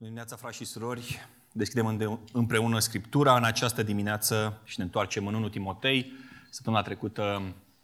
[0.00, 1.28] dimineața, frați și surori!
[1.52, 6.12] Deschidem împreună Scriptura în această dimineață și ne întoarcem în 1 Timotei.
[6.50, 7.22] Săptămâna trecută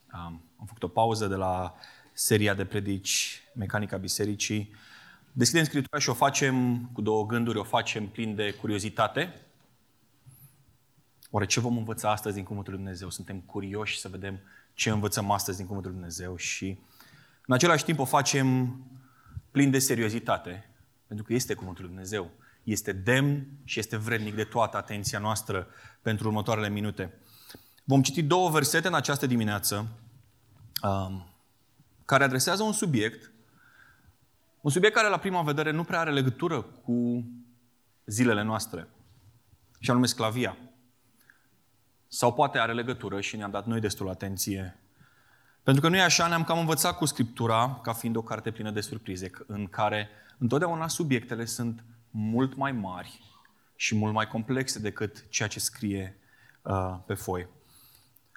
[0.09, 1.75] am, am făcut o pauză de la
[2.13, 4.75] seria de predici Mecanica Bisericii.
[5.33, 9.41] Deschidem Scriptura și o facem cu două gânduri, o facem plin de curiozitate.
[11.31, 13.11] Oare ce vom învăța astăzi din Cuvântul Lui Dumnezeu?
[13.11, 14.41] Suntem curioși să vedem
[14.75, 16.79] ce învățăm astăzi din Cuvântul Lui Dumnezeu și
[17.47, 18.77] în același timp o facem
[19.51, 20.69] plin de seriozitate,
[21.07, 22.31] pentru că este Cuvântul Lui Dumnezeu.
[22.63, 25.67] Este demn și este vrednic de toată atenția noastră
[26.03, 27.19] pentru următoarele minute.
[27.85, 29.87] Vom citi două versete în această dimineață
[30.83, 31.27] um,
[32.05, 33.33] care adresează un subiect,
[34.61, 37.25] un subiect care la prima vedere nu prea are legătură cu
[38.07, 38.89] zilele noastre,
[39.79, 40.57] și anume sclavia.
[42.09, 44.79] Sau poate are legătură și ne-am dat noi destul atenție.
[45.63, 48.71] Pentru că nu e așa, ne-am cam învățat cu Scriptura ca fiind o carte plină
[48.71, 50.09] de surprize, în care
[50.45, 53.21] întotdeauna subiectele sunt mult mai mari
[53.77, 56.19] și mult mai complexe decât ceea ce scrie
[56.63, 57.49] uh, pe foi.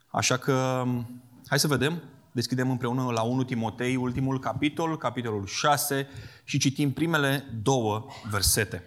[0.08, 2.02] Așa că, um, hai să vedem.
[2.32, 6.08] Deschidem împreună la 1 Timotei, ultimul capitol, capitolul 6,
[6.44, 8.84] și citim primele două versete.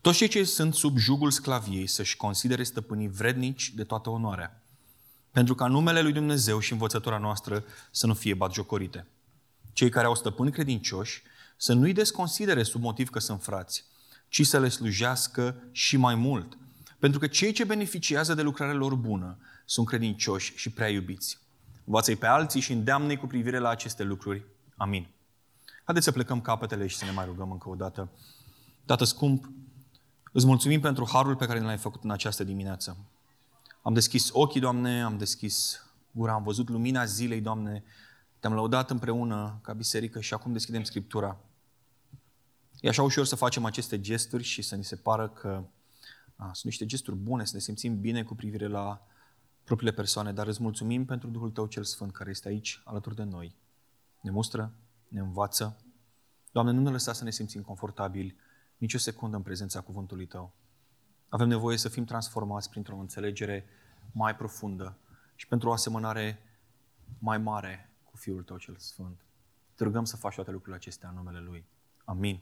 [0.00, 4.62] Toți cei ce sunt sub jugul sclaviei să-și considere stăpânii vrednici de toată onoarea,
[5.30, 9.06] pentru ca numele lui Dumnezeu și învățătura noastră să nu fie batjocorite.
[9.72, 11.22] Cei care au stăpâni credincioși
[11.56, 13.84] să nu-i desconsidere sub motiv că sunt frați,
[14.28, 16.58] ci să le slujească și mai mult.
[16.98, 21.38] Pentru că cei ce beneficiază de lucrarea lor bună sunt credincioși și prea iubiți.
[21.84, 24.44] Învață-i pe alții și îndeamnă cu privire la aceste lucruri.
[24.76, 25.08] Amin.
[25.84, 28.08] Haideți să plecăm capetele și să ne mai rugăm încă o dată.
[28.84, 29.50] Tată scump,
[30.32, 32.96] îți mulțumim pentru harul pe care ne l-ai făcut în această dimineață.
[33.82, 37.84] Am deschis ochii, Doamne, am deschis gura, am văzut lumina zilei, Doamne,
[38.40, 41.36] te-am lăudat împreună ca biserică și acum deschidem Scriptura.
[42.86, 45.64] E așa ușor să facem aceste gesturi și să ni se pară că
[46.36, 49.06] a, sunt niște gesturi bune, să ne simțim bine cu privire la
[49.64, 53.22] propriile persoane, dar îți mulțumim pentru Duhul Tău cel Sfânt care este aici alături de
[53.22, 53.56] noi.
[54.20, 54.72] Ne mustră,
[55.08, 55.76] ne învață.
[56.52, 58.36] Doamne, nu ne lăsa să ne simțim confortabili
[58.78, 60.52] nici o secundă în prezența Cuvântului Tău.
[61.28, 63.64] Avem nevoie să fim transformați printr-o înțelegere
[64.12, 64.96] mai profundă
[65.34, 66.42] și pentru o asemănare
[67.18, 69.20] mai mare cu Fiul Tău cel Sfânt.
[69.74, 71.64] Te rugăm să faci toate lucrurile acestea în numele Lui.
[72.04, 72.40] Amin.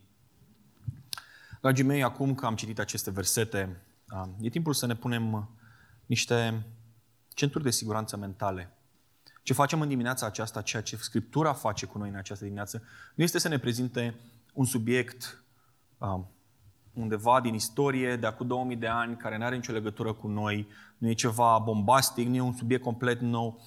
[1.65, 3.81] Dragii mei, acum că am citit aceste versete,
[4.39, 5.49] e timpul să ne punem
[6.05, 6.65] niște
[7.33, 8.77] centuri de siguranță mentale.
[9.43, 12.83] Ce facem în dimineața aceasta, ceea ce Scriptura face cu noi în această dimineață,
[13.15, 14.15] nu este să ne prezinte
[14.53, 15.43] un subiect
[16.93, 20.67] undeva din istorie, de acum 2000 de ani, care nu are nicio legătură cu noi,
[20.97, 23.61] nu e ceva bombastic, nu e un subiect complet nou,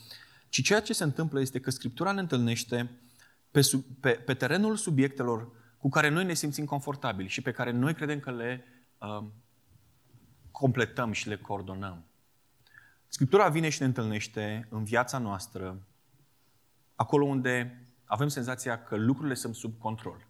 [0.49, 2.91] ci ceea ce se întâmplă este că Scriptura ne întâlnește
[3.51, 3.61] pe,
[4.01, 8.21] pe, pe terenul subiectelor cu care noi ne simțim confortabili și pe care noi credem
[8.21, 8.65] că le
[8.99, 9.25] uh,
[10.51, 12.05] completăm și le coordonăm.
[13.09, 15.83] Scriptura vine și ne întâlnește în viața noastră
[16.95, 20.27] acolo unde avem senzația că lucrurile sunt sub control.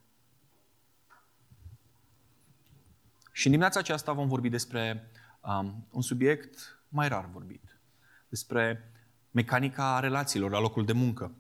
[3.33, 5.11] Și în dimineața aceasta vom vorbi despre
[5.41, 7.81] um, un subiect mai rar vorbit.
[8.29, 8.93] Despre
[9.31, 11.33] mecanica relațiilor la locul de muncă.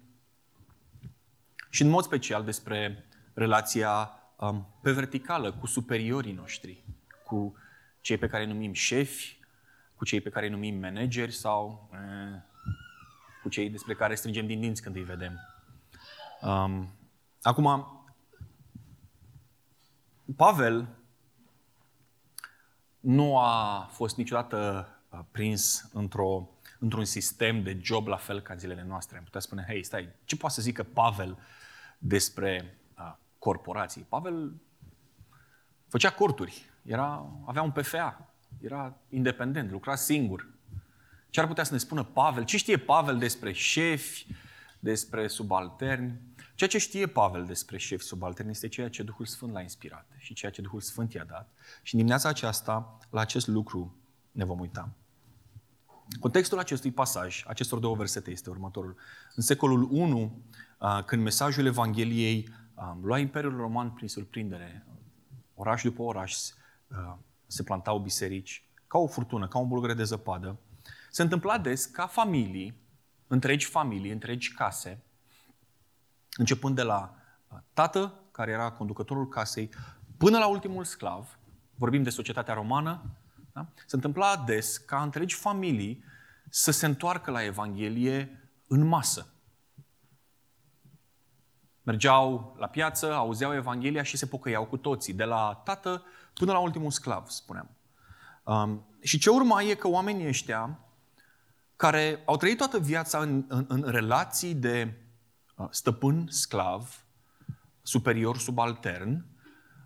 [1.70, 3.07] Și în mod special despre
[3.38, 6.84] relația um, pe verticală cu superiorii noștri,
[7.24, 7.56] cu
[8.00, 9.38] cei pe care îi numim șefi,
[9.96, 12.40] cu cei pe care îi numim manageri sau eh,
[13.42, 15.40] cu cei despre care strângem din dinți când îi vedem.
[16.40, 16.88] Um,
[17.42, 17.86] acum,
[20.36, 20.88] Pavel
[23.00, 28.84] nu a fost niciodată uh, prins într-o, într-un sistem de job la fel ca zilele
[28.84, 29.16] noastre.
[29.16, 31.38] Am putea spune, hei, stai, ce poate să zică Pavel
[31.98, 32.77] despre
[33.38, 34.06] corporații.
[34.08, 34.54] Pavel
[35.88, 40.48] făcea corturi, era, avea un PFA, era independent, lucra singur.
[41.30, 42.44] Ce ar putea să ne spună Pavel?
[42.44, 44.26] Ce știe Pavel despre șefi,
[44.80, 46.20] despre subalterni?
[46.54, 50.34] Ceea ce știe Pavel despre șefi subalterni este ceea ce Duhul Sfânt l-a inspirat și
[50.34, 51.52] ceea ce Duhul Sfânt i-a dat.
[51.82, 53.96] Și în dimineața aceasta, la acest lucru
[54.32, 54.88] ne vom uita.
[56.20, 58.96] Contextul acestui pasaj, acestor două versete, este următorul.
[59.34, 60.30] În secolul I,
[61.04, 62.48] când mesajul Evangheliei
[63.02, 64.86] lua Imperiul Roman prin surprindere.
[65.54, 67.14] Oraș după oraș uh,
[67.46, 70.58] se plantau biserici, ca o furtună, ca un bulgăre de zăpadă.
[71.10, 72.80] Se întâmpla des ca familii,
[73.26, 75.02] întregi familii, întregi case,
[76.36, 77.14] începând de la
[77.48, 79.70] uh, tată, care era conducătorul casei,
[80.16, 81.38] până la ultimul sclav,
[81.74, 83.02] vorbim de societatea romană,
[83.52, 83.66] da?
[83.86, 86.04] se întâmpla des ca întregi familii
[86.50, 89.32] să se întoarcă la Evanghelie în masă.
[91.88, 96.04] Mergeau la piață, auzeau Evanghelia și se pocăiau cu toții, de la tată
[96.34, 97.70] până la ultimul sclav, spuneam.
[98.44, 100.78] Um, și ce urma e că oamenii ăștia,
[101.76, 104.94] care au trăit toată viața în, în, în relații de
[105.56, 107.04] uh, stăpân-sclav,
[107.82, 109.24] superior-subaltern,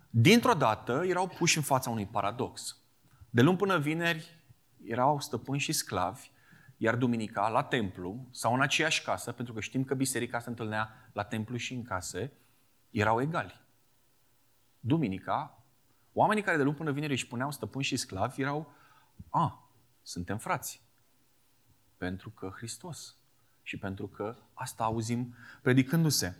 [0.09, 2.77] dintr-o dată erau puși în fața unui paradox.
[3.29, 4.43] De luni până vineri
[4.85, 6.31] erau stăpâni și sclavi,
[6.83, 11.09] iar duminica la templu sau în aceeași casă, pentru că știm că biserica se întâlnea
[11.13, 12.31] la templu și în case,
[12.89, 13.61] erau egali.
[14.79, 15.63] Duminica,
[16.13, 18.73] oamenii care de luni până vineri își puneau stăpâni și sclavi erau,
[19.29, 19.69] a,
[20.01, 20.81] suntem frați.
[21.97, 23.15] Pentru că Hristos.
[23.61, 26.35] Și pentru că asta auzim predicându-se.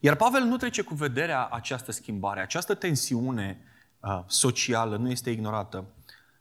[0.00, 3.60] Iar Pavel nu trece cu vederea această schimbare, această tensiune
[4.00, 5.84] uh, socială nu este ignorată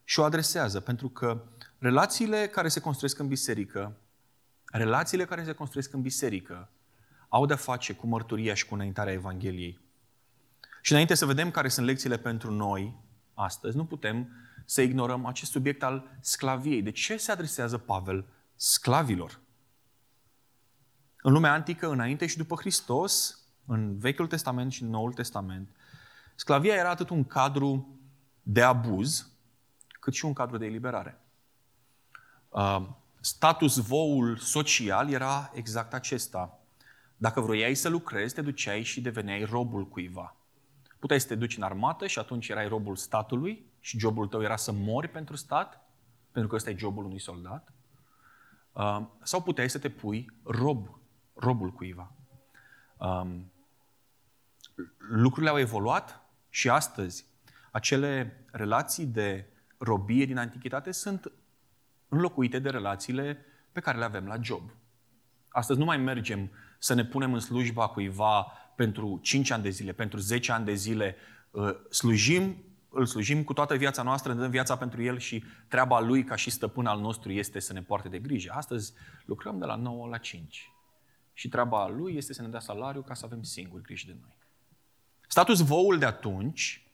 [0.04, 1.44] și o adresează, pentru că
[1.86, 3.98] relațiile care se construiesc în biserică,
[4.66, 6.70] relațiile care se construiesc în biserică,
[7.30, 9.80] au de-a face cu mărturia și cu înaintarea Evangheliei.
[10.82, 12.96] Și înainte să vedem care sunt lecțiile pentru noi
[13.34, 14.30] astăzi, nu putem
[14.66, 16.82] să ignorăm acest subiect al sclaviei.
[16.82, 19.40] De ce se adresează Pavel sclavilor?
[21.22, 25.70] În lumea antică, înainte și după Hristos, în Vechiul Testament și în Noul Testament,
[26.36, 28.00] sclavia era atât un cadru
[28.44, 29.30] de abuz,
[30.00, 31.20] cât și un cadru de eliberare.
[32.56, 32.86] Uh,
[33.19, 36.60] status voul social era exact acesta.
[37.18, 40.36] Dacă vroiai să lucrezi, te duceai și deveneai robul cuiva.
[41.00, 44.56] Puteai să te duci în armată și atunci erai robul statului și jobul tău era
[44.56, 45.90] să mori pentru stat,
[46.31, 47.74] pentru că ăsta e jobul unui soldat.
[48.72, 51.00] Uh, sau puteai să te pui rob,
[51.34, 52.12] robul cuiva.
[52.98, 53.51] Um,
[54.98, 57.25] lucrurile au evoluat și astăzi
[57.72, 61.31] acele relații de robie din antichitate sunt
[62.10, 64.72] înlocuite de relațiile pe care le avem la job.
[65.50, 69.92] Astăzi nu mai mergem să ne punem în slujba cuiva pentru 5 ani de zile,
[69.92, 71.16] pentru 10 ani de zile,
[71.52, 76.00] uh, slujim, îl slujim cu toată viața noastră, ne dăm viața pentru el și treaba
[76.00, 78.51] lui ca și stăpân al nostru este să ne poarte de grijă.
[78.56, 78.94] Astăzi
[79.25, 80.72] lucrăm de la 9 la 5
[81.34, 84.38] și treaba lui este să ne dea salariu ca să avem singuri grijă de noi.
[85.28, 86.88] Status voul de atunci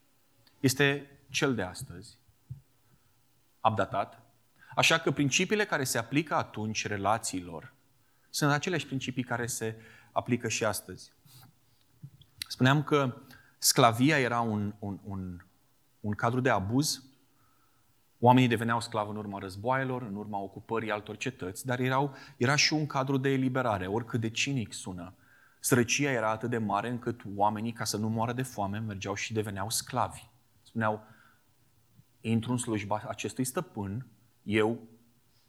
[0.59, 2.17] este cel de astăzi,
[3.63, 4.21] updatat,
[4.75, 7.73] așa că principiile care se aplică atunci relațiilor
[8.31, 9.75] sunt aceleași principii care se
[10.11, 11.11] aplică și astăzi.
[12.47, 13.17] Spuneam că
[13.57, 15.41] sclavia era un, un, un,
[15.99, 17.03] un cadru de abuz.
[18.19, 22.73] Oamenii deveneau sclavi în urma războaielor, în urma ocupării altor cetăți, dar erau, era și
[22.73, 25.13] un cadru de eliberare, oricât de cinic sună.
[25.59, 29.33] Sărăcia era atât de mare încât oamenii, ca să nu moară de foame, mergeau și
[29.33, 30.29] deveneau sclavi.
[30.61, 31.03] Spuneau,
[32.21, 34.05] intru în slujba acestui stăpân,
[34.43, 34.87] eu,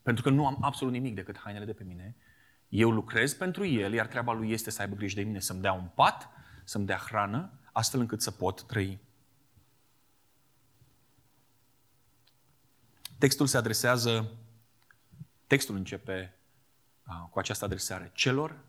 [0.03, 2.17] pentru că nu am absolut nimic decât hainele de pe mine,
[2.69, 5.73] eu lucrez pentru el, iar treaba lui este să aibă grijă de mine, să-mi dea
[5.73, 6.29] un pat,
[6.65, 9.01] să-mi dea hrană, astfel încât să pot trăi.
[13.19, 14.31] Textul se adresează,
[15.47, 16.37] textul începe
[17.31, 18.65] cu această adresare celor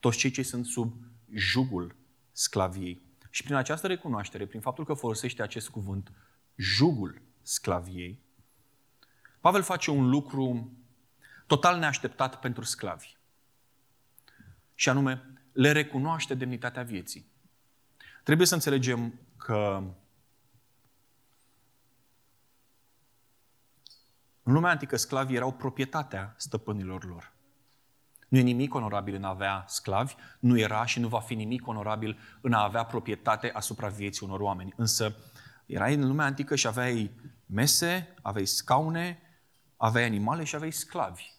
[0.00, 0.94] toți cei ce sunt sub
[1.34, 1.96] jugul
[2.32, 3.02] sclaviei.
[3.30, 6.12] Și prin această recunoaștere, prin faptul că folosește acest cuvânt,
[6.56, 8.23] jugul sclaviei,
[9.44, 10.72] Pavel face un lucru
[11.46, 13.16] total neașteptat pentru sclavi.
[14.74, 17.26] Și anume, le recunoaște demnitatea vieții.
[18.22, 19.82] Trebuie să înțelegem că
[24.42, 27.32] în lumea antică sclavii erau proprietatea stăpânilor lor.
[28.28, 31.66] Nu e nimic onorabil în a avea sclavi, nu era și nu va fi nimic
[31.66, 34.72] onorabil în a avea proprietate asupra vieții unor oameni.
[34.76, 35.16] Însă
[35.66, 37.10] erai în lumea antică și aveai
[37.46, 39.18] mese, aveai scaune,
[39.76, 41.32] aveai animale și aveai sclavi.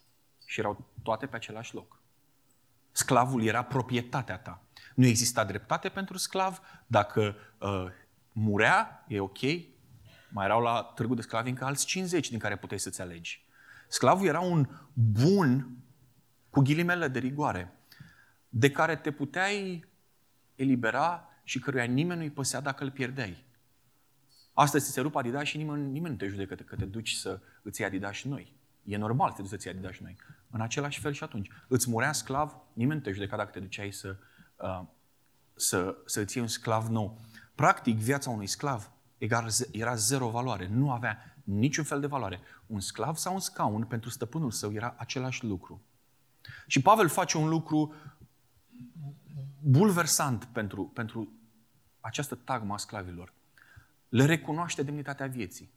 [0.46, 2.00] Și erau toate pe același loc.
[2.92, 4.62] Sclavul era proprietatea ta.
[4.96, 6.62] Nu exista dreptate pentru sclav.
[6.88, 7.86] Dacă uh,
[8.32, 9.40] murea, e ok.
[10.30, 13.46] Mai erau la târgul de sclavi încă alți 50 din care puteai să-ți alegi.
[13.88, 15.78] Sclavul era un bun
[16.50, 17.74] cu ghilimele de rigoare,
[18.50, 19.86] de care te puteai
[20.56, 23.46] elibera și căruia nimeni nu-i păsea dacă îl pierdeai.
[24.58, 27.40] Astăzi ți se rup Adidas și nimeni, nimeni nu te judecă că te duci să
[27.62, 28.56] îți iei Adidas și noi.
[28.84, 30.18] E normal să te duci să-ți iei Adidas și noi.
[30.50, 31.50] În același fel și atunci.
[31.68, 34.18] Îți murea sclav, nimeni nu te judeca dacă te duceai să,
[34.56, 34.82] uh,
[35.56, 37.22] să, să îți iei un sclav nou.
[37.56, 38.92] Practic, viața unui sclav
[39.72, 40.68] era zero valoare.
[40.68, 42.40] Nu avea niciun fel de valoare.
[42.66, 45.82] Un sclav sau un scaun pentru stăpânul său era același lucru.
[46.68, 47.94] Și Pavel face un lucru
[49.62, 51.32] bulversant pentru, pentru
[52.00, 53.34] această tagmă a sclavilor.
[54.16, 55.74] Le recunoaște demnitatea vieții.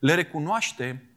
[0.00, 1.10] Le recunoaște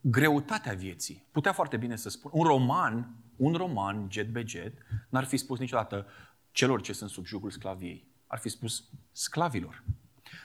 [0.00, 1.26] greutatea vieții.
[1.30, 2.30] Putea foarte bine să spun.
[2.34, 4.72] Un roman, un roman, jet be jet,
[5.08, 6.06] n-ar fi spus niciodată
[6.50, 8.08] celor ce sunt sub jugul sclaviei.
[8.26, 9.82] Ar fi spus sclavilor.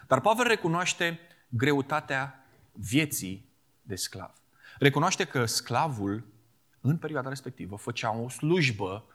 [0.07, 1.19] Dar Pavel recunoaște
[1.49, 3.49] greutatea vieții
[3.81, 4.33] de sclav.
[4.79, 6.27] Recunoaște că sclavul,
[6.81, 9.05] în perioada respectivă, făcea o slujbă,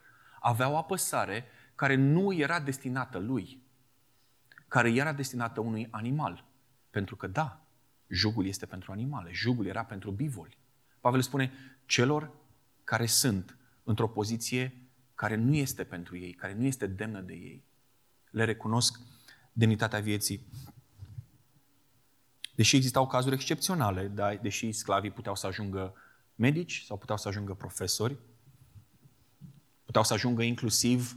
[0.40, 1.44] avea o apăsare
[1.74, 3.62] care nu era destinată lui,
[4.68, 6.44] care era destinată unui animal.
[6.90, 7.66] Pentru că, da,
[8.08, 10.58] jugul este pentru animale, jugul era pentru bivoli.
[11.00, 11.52] Pavel spune
[11.86, 12.30] celor
[12.84, 14.76] care sunt într-o poziție
[15.14, 17.64] care nu este pentru ei, care nu este demnă de ei.
[18.30, 19.00] Le recunosc
[19.52, 20.46] demnitatea vieții.
[22.54, 25.94] Deși existau cazuri excepționale, da, deși sclavii puteau să ajungă
[26.34, 28.16] medici sau puteau să ajungă profesori,
[29.84, 31.16] puteau să ajungă inclusiv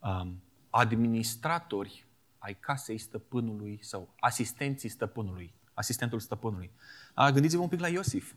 [0.00, 2.06] um, administratori
[2.38, 6.70] ai casei stăpânului sau asistenții stăpânului, asistentul stăpânului.
[7.14, 8.34] A, gândiți-vă un pic la Iosif.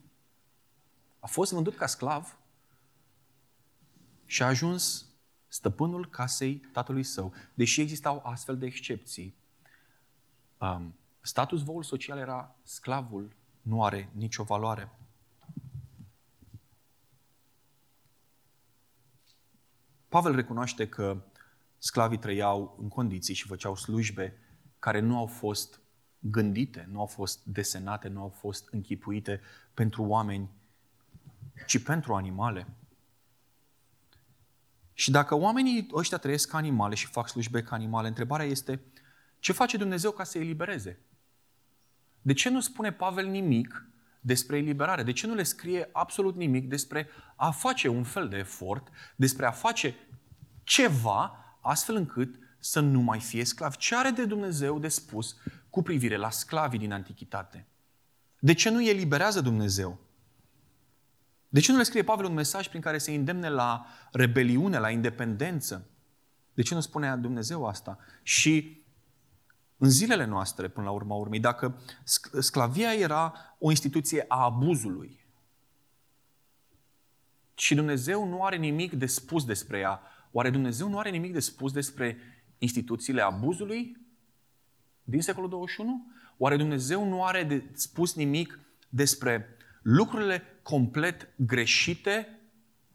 [1.19, 2.37] A fost vândut ca sclav
[4.25, 5.05] și a ajuns
[5.47, 7.33] stăpânul casei tatălui său.
[7.53, 9.35] Deși existau astfel de excepții,
[10.57, 14.91] um, status voul social era sclavul nu are nicio valoare.
[20.09, 21.21] Pavel recunoaște că
[21.83, 24.37] sclavii trăiau în condiții și făceau slujbe
[24.79, 25.81] care nu au fost
[26.19, 29.41] gândite, nu au fost desenate, nu au fost închipuite
[29.73, 30.49] pentru oameni,
[31.67, 32.67] ci pentru animale.
[34.93, 38.81] Și dacă oamenii ăștia trăiesc ca animale și fac slujbe ca animale, întrebarea este
[39.39, 40.99] ce face Dumnezeu ca să îi elibereze?
[42.21, 43.87] De ce nu spune Pavel nimic
[44.21, 45.03] despre eliberare?
[45.03, 49.45] De ce nu le scrie absolut nimic despre a face un fel de efort, despre
[49.45, 49.95] a face
[50.63, 53.75] ceva astfel încât să nu mai fie sclav?
[53.75, 55.35] Ce are de Dumnezeu de spus
[55.69, 57.67] cu privire la sclavii din antichitate?
[58.39, 59.99] De ce nu îi eliberează Dumnezeu?
[61.49, 64.89] De ce nu le scrie Pavel un mesaj prin care se îndemne la rebeliune, la
[64.89, 65.87] independență?
[66.53, 67.97] De ce nu spune Dumnezeu asta?
[68.23, 68.83] Și
[69.77, 71.81] în zilele noastre, până la urma urmei, dacă
[72.39, 75.23] sclavia era o instituție a abuzului
[77.55, 80.01] și Dumnezeu nu are nimic de spus despre ea,
[80.33, 82.17] oare Dumnezeu nu are nimic de spus despre
[82.57, 83.97] instituțiile abuzului
[85.03, 86.11] din secolul 21?
[86.37, 88.59] Oare Dumnezeu nu are de spus nimic
[88.89, 92.39] despre lucrurile complet greșite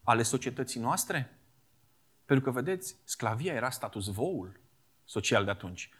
[0.02, 1.38] ale societății noastre?
[2.24, 4.60] Pentru că, vedeți, sclavia era status voul
[5.04, 5.90] social de atunci.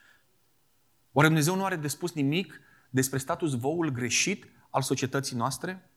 [1.12, 5.88] Oare Dumnezeu nu are de spus nimic despre status voul greșit al societății noastre?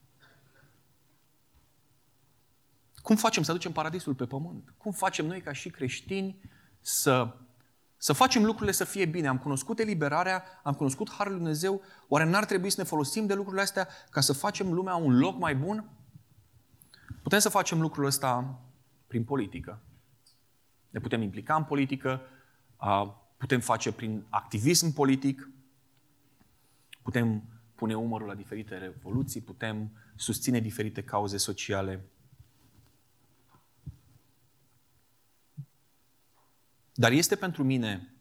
[3.02, 4.74] Cum facem să aducem paradisul pe pământ?
[4.78, 6.42] Cum facem noi ca și creștini
[6.80, 7.36] să,
[7.98, 9.28] să facem lucrurile să fie bine?
[9.28, 13.34] Am cunoscut eliberarea, am cunoscut Harul Lui Dumnezeu, oare n-ar trebui să ne folosim de
[13.34, 15.90] lucrurile astea ca să facem lumea un loc mai bun?
[17.24, 18.60] Putem să facem lucrul ăsta
[19.08, 19.82] prin politică.
[20.90, 22.22] Ne putem implica în politică,
[23.38, 25.50] putem face prin activism politic,
[27.02, 27.44] putem
[27.76, 32.06] pune umărul la diferite revoluții, putem susține diferite cauze sociale.
[36.94, 38.14] Dar este pentru mine,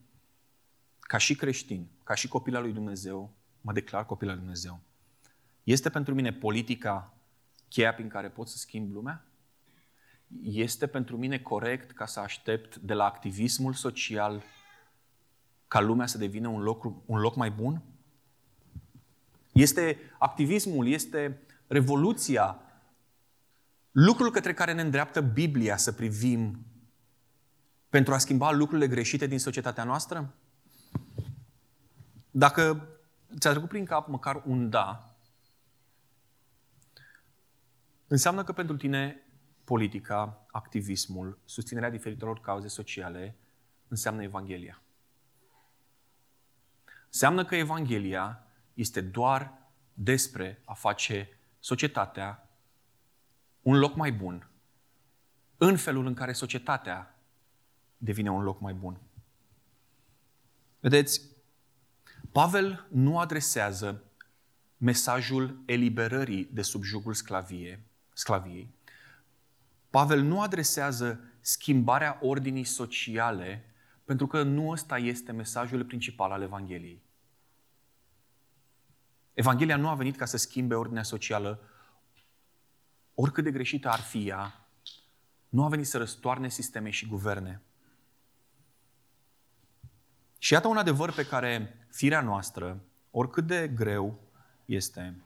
[1.01, 4.81] ca și creștin, ca și copil al lui Dumnezeu, mă declar copil al lui Dumnezeu,
[5.65, 7.15] este pentru mine politica
[7.69, 9.25] cheia prin care pot să schimb lumea?
[10.43, 14.43] Este pentru mine corect ca să aștept de la activismul social
[15.69, 17.83] ca lumea să devină un loc, un loc mai bun?
[19.53, 22.61] Este activismul, este revoluția,
[23.91, 26.67] lucrul către care ne îndreaptă Biblia să privim
[27.91, 30.35] pentru a schimba lucrurile greșite din societatea noastră?
[32.31, 32.89] Dacă
[33.39, 35.15] ți-a trecut prin cap măcar un da,
[38.07, 39.23] înseamnă că pentru tine
[39.65, 43.37] politica, activismul, susținerea diferitelor cauze sociale
[43.89, 44.83] înseamnă Evanghelia.
[47.07, 49.53] Înseamnă că Evanghelia este doar
[49.95, 51.29] despre a face
[51.59, 52.49] societatea
[53.63, 54.49] un loc mai bun,
[55.57, 57.20] în felul în care societatea
[58.03, 59.01] devine un loc mai bun.
[60.81, 61.23] Vedeți,
[62.33, 64.03] Pavel nu adresează
[64.77, 68.75] mesajul eliberării de sub jugul sclavie, sclaviei.
[69.91, 73.65] Pavel nu adresează schimbarea ordinii sociale
[74.05, 77.03] pentru că nu ăsta este mesajul principal al Evangheliei.
[79.35, 81.61] Evanghelia nu a venit ca să schimbe ordinea socială,
[83.15, 84.69] oricât de greșită ar fi ea,
[85.49, 87.63] nu a venit să răstoarne sisteme și guverne.
[90.43, 92.81] Și iată un adevăr pe care firea noastră,
[93.11, 94.21] oricât de greu
[94.65, 95.23] este,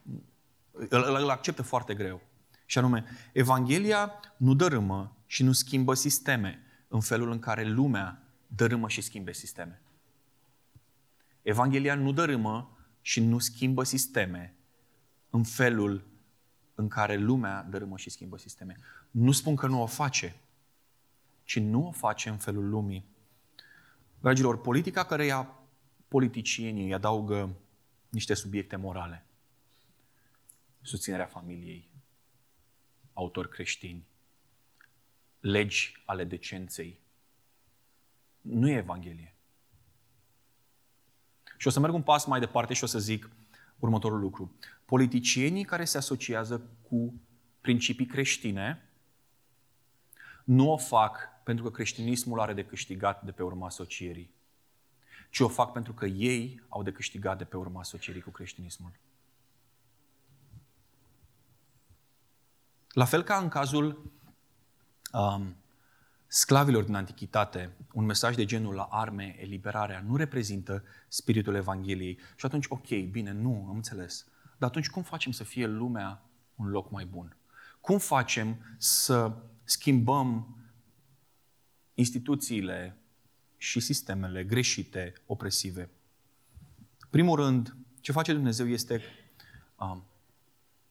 [0.73, 2.21] îl, îl acceptă foarte greu.
[2.67, 8.89] Și anume, Evanghelia nu dărâmă și nu schimbă sisteme în felul în care lumea dărâmă
[8.89, 9.81] și schimbe sisteme.
[11.43, 14.55] Evanghelia nu dărâmă și nu schimbă sisteme
[15.31, 16.05] în felul
[16.75, 18.77] în care lumea dărâmă și schimbă sisteme.
[19.11, 20.37] Nu spun că nu o face,
[21.45, 23.13] ci nu o face în felul lumii.
[24.25, 25.51] Dragilor, politica care ia
[26.09, 27.57] politicienii îi adaugă
[28.09, 29.27] niște subiecte morale.
[30.81, 31.91] Susținerea familiei,
[33.13, 34.07] autori creștini,
[35.41, 37.01] legi ale decenței.
[38.41, 39.35] Nu e Evanghelie.
[41.57, 43.31] Și o să merg un pas mai departe și o să zic
[43.79, 44.55] următorul lucru.
[44.85, 47.15] Politicienii care se asociază cu
[47.61, 48.89] principii creștine
[50.45, 54.35] nu o fac pentru că creștinismul are de câștigat de pe urma asocierii,
[55.31, 58.93] ci o fac pentru că ei au de câștigat de pe urma asocierii cu creștinismul.
[62.89, 64.13] La fel ca în cazul
[65.13, 65.57] um,
[66.27, 72.19] sclavilor din antichitate, un mesaj de genul la arme, eliberarea, nu reprezintă spiritul Evangheliei.
[72.37, 74.27] Și atunci, ok, bine, nu, am înțeles.
[74.59, 76.23] Dar atunci cum facem să fie lumea
[76.55, 77.37] un loc mai bun?
[77.81, 79.33] Cum facem să
[79.65, 80.57] schimbăm
[81.95, 82.99] instituțiile
[83.57, 85.91] și sistemele greșite, opresive?
[87.11, 89.03] Primul rând, ce face Dumnezeu este
[89.79, 90.05] um,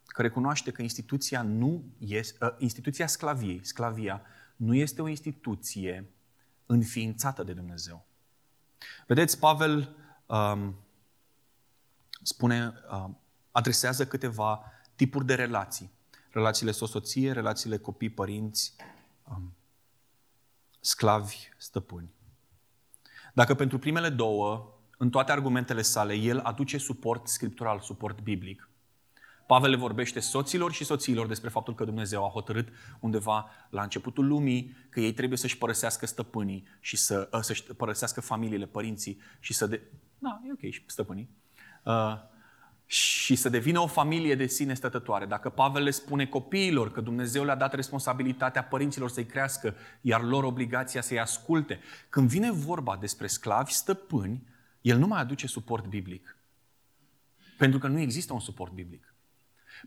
[0.05, 4.21] că recunoaște că instituția nu este, uh, instituția sclaviei, sclavia,
[4.55, 6.09] nu este o instituție
[6.65, 8.05] înființată de Dumnezeu.
[9.07, 9.95] Vedeți, Pavel
[10.25, 10.75] um,
[12.21, 13.19] spune, um,
[13.51, 15.91] adresează câteva tipuri de relații.
[16.29, 18.75] Relațiile soț-soție, relațiile copii-părinți,
[19.29, 19.53] um,
[20.85, 22.13] sclavi, stăpâni.
[23.33, 28.67] Dacă pentru primele două, în toate argumentele sale, el aduce suport scriptural, suport biblic,
[29.47, 32.67] Pavel le vorbește soților și soților despre faptul că Dumnezeu a hotărât
[32.99, 38.21] undeva la începutul lumii că ei trebuie să-și părăsească stăpânii și să, uh, să-și părăsească
[38.21, 39.67] familiile, părinții și să...
[39.67, 39.81] De...
[40.19, 41.29] Da, e ok și stăpânii.
[41.83, 42.15] Uh,
[42.93, 45.25] și să devină o familie de sine stătătoare.
[45.25, 50.43] Dacă Pavel le spune copiilor că Dumnezeu le-a dat responsabilitatea părinților să-i crească, iar lor
[50.43, 51.79] obligația să-i asculte,
[52.09, 54.47] când vine vorba despre sclavi stăpâni,
[54.81, 56.37] el nu mai aduce suport biblic.
[57.57, 59.13] Pentru că nu există un suport biblic.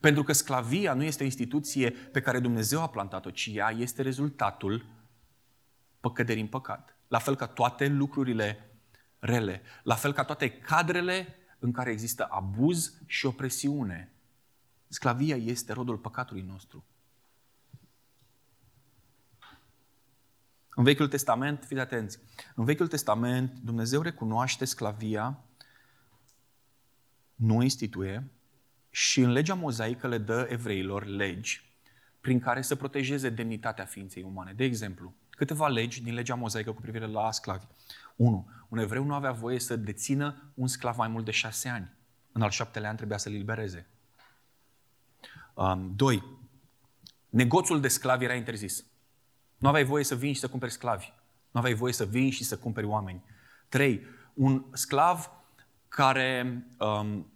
[0.01, 4.03] Pentru că sclavia nu este o instituție pe care Dumnezeu a plantat-o, ci ea este
[4.03, 4.87] rezultatul
[6.01, 6.97] păcăderii în păcat.
[7.09, 8.71] La fel ca toate lucrurile
[9.19, 14.13] rele, la fel ca toate cadrele în care există abuz și opresiune.
[14.89, 16.85] Sclavia este rodul păcatului nostru.
[20.69, 22.19] În Vechiul Testament, fiți atenți,
[22.55, 25.45] în Vechiul Testament Dumnezeu recunoaște sclavia,
[27.35, 28.31] nu instituie,
[28.91, 31.75] și în legea mozaică le dă evreilor legi
[32.21, 34.53] prin care să protejeze demnitatea ființei umane.
[34.53, 37.65] De exemplu, câteva legi din legea mozaică cu privire la sclavi.
[38.17, 38.49] 1.
[38.69, 41.95] Un evreu nu avea voie să dețină un sclav mai mult de șase ani.
[42.33, 43.87] În al șaptelea an trebuia să-l libereze.
[45.95, 46.17] 2.
[46.17, 46.51] Um,
[47.29, 48.85] negoțul de sclavi era interzis.
[49.59, 51.13] Nu aveai voie să vii și să cumperi sclavi.
[51.51, 53.25] Nu aveai voie să vii și să cumperi oameni.
[53.69, 54.01] 3.
[54.35, 55.31] Un sclav
[55.89, 57.33] care um,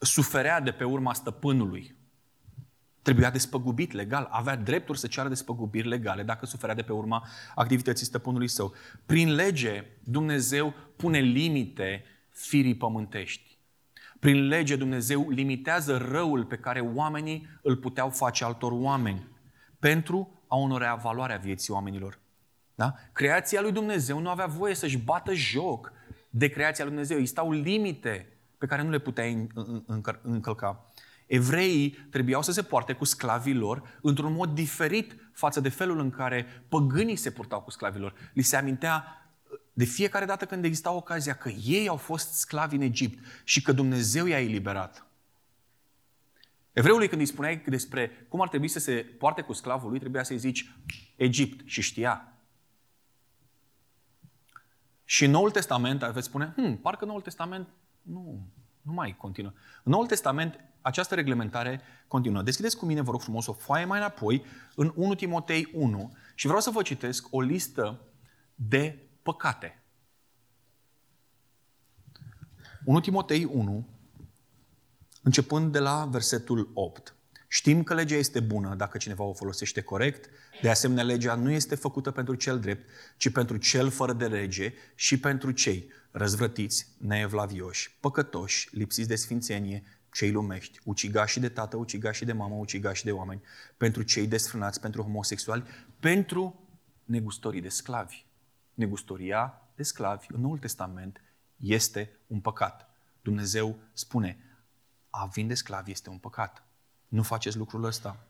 [0.00, 1.96] suferea de pe urma stăpânului.
[3.02, 8.06] Trebuia despăgubit legal, avea drepturi să ceară despăgubiri legale dacă suferea de pe urma activității
[8.06, 8.72] stăpânului său.
[9.06, 13.58] Prin lege, Dumnezeu pune limite firii pământești.
[14.18, 19.28] Prin lege, Dumnezeu limitează răul pe care oamenii îl puteau face altor oameni
[19.78, 22.18] pentru a onora valoarea vieții oamenilor.
[22.74, 22.94] Da?
[23.12, 25.92] Creația lui Dumnezeu nu avea voie să-și bată joc
[26.30, 27.18] de creația lui Dumnezeu.
[27.18, 29.46] Existau limite pe care nu le puteai
[30.22, 30.91] încălca.
[31.32, 36.10] Evreii trebuiau să se poarte cu sclavii lor într-un mod diferit față de felul în
[36.10, 38.14] care păgânii se purtau cu sclavii lor.
[38.32, 39.04] Li se amintea
[39.72, 43.72] de fiecare dată când exista ocazia că ei au fost sclavi în Egipt și că
[43.72, 45.06] Dumnezeu i-a eliberat.
[46.72, 50.22] Evreului când îi spuneai despre cum ar trebui să se poarte cu sclavul lui, trebuia
[50.22, 50.74] să-i zici
[51.16, 52.36] Egipt și știa.
[55.04, 57.68] Și în Noul Testament veți spune, hm, parcă Noul Testament
[58.02, 58.46] nu,
[58.82, 59.52] nu mai continuă.
[59.82, 62.42] În Noul Testament, această reglementare continuă.
[62.42, 66.46] Deschideți cu mine, vă rog frumos, o foaie mai înapoi, în 1 Timotei 1, și
[66.46, 68.00] vreau să vă citesc o listă
[68.54, 69.82] de păcate.
[72.84, 73.88] 1 Timotei 1,
[75.22, 77.16] începând de la versetul 8.
[77.48, 80.28] Știm că legea este bună dacă cineva o folosește corect.
[80.62, 84.74] De asemenea, legea nu este făcută pentru cel drept, ci pentru cel fără de lege
[84.94, 92.24] și pentru cei răzvrătiți, neevlavioși, păcătoși, lipsiți de sfințenie, cei lumești, ucigași de tată, ucigași
[92.24, 93.42] de mamă, ucigași de oameni,
[93.76, 95.64] pentru cei desfrânați, pentru homosexuali,
[96.00, 96.68] pentru
[97.04, 98.24] negustorii de sclavi.
[98.74, 101.20] Negustoria de sclavi în Noul Testament
[101.56, 102.90] este un păcat.
[103.22, 104.38] Dumnezeu spune,
[105.10, 106.64] a vinde sclavi este un păcat.
[107.08, 108.26] Nu faceți lucrul ăsta.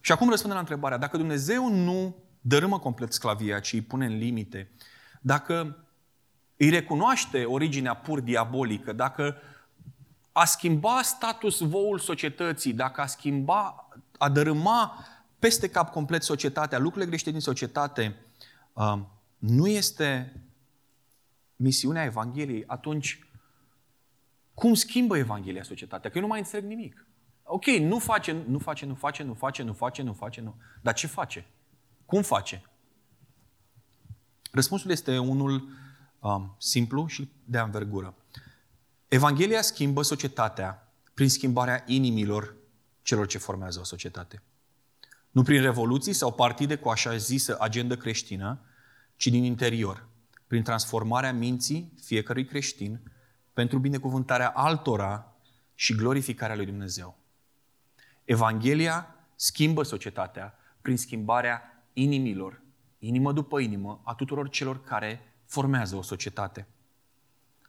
[0.00, 4.16] Și acum răspundem la întrebarea, dacă Dumnezeu nu dărâmă complet sclavia, ci îi pune în
[4.16, 4.70] limite,
[5.20, 5.86] dacă
[6.56, 9.36] îi recunoaște originea pur diabolică, dacă
[10.32, 15.04] a schimba status voul societății, dacă a schimba, a dărâma
[15.38, 18.16] peste cap complet societatea, lucrurile greșite din societate,
[18.72, 18.98] uh,
[19.38, 20.40] nu este
[21.56, 23.26] misiunea Evangheliei, atunci
[24.54, 26.10] cum schimbă Evanghelia societatea?
[26.10, 27.06] Că eu nu mai înțeleg nimic.
[27.42, 30.54] Ok, nu face, nu face, nu face, nu face, nu face, nu face, nu.
[30.82, 31.46] Dar ce face?
[32.06, 32.62] Cum face?
[34.52, 35.68] Răspunsul este unul
[36.20, 38.14] um, simplu și de anvergură.
[39.12, 42.56] Evanghelia schimbă societatea prin schimbarea inimilor
[43.02, 44.42] celor ce formează o societate.
[45.30, 48.60] Nu prin revoluții sau partide cu așa zisă agendă creștină,
[49.16, 50.08] ci din interior,
[50.46, 53.00] prin transformarea minții fiecărui creștin
[53.52, 55.36] pentru binecuvântarea altora
[55.74, 57.18] și glorificarea lui Dumnezeu.
[58.24, 62.62] Evanghelia schimbă societatea prin schimbarea inimilor,
[62.98, 66.66] inimă după inimă, a tuturor celor care formează o societate.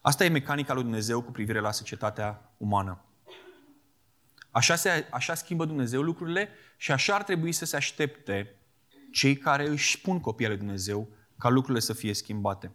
[0.06, 3.06] Asta e mecanica lui Dumnezeu cu privire la societatea umană.
[4.52, 8.56] Așa, se, așa schimbă Dumnezeu lucrurile și așa ar trebui să se aștepte
[9.12, 12.72] cei care își pun copiii lui Dumnezeu ca lucrurile să fie schimbate.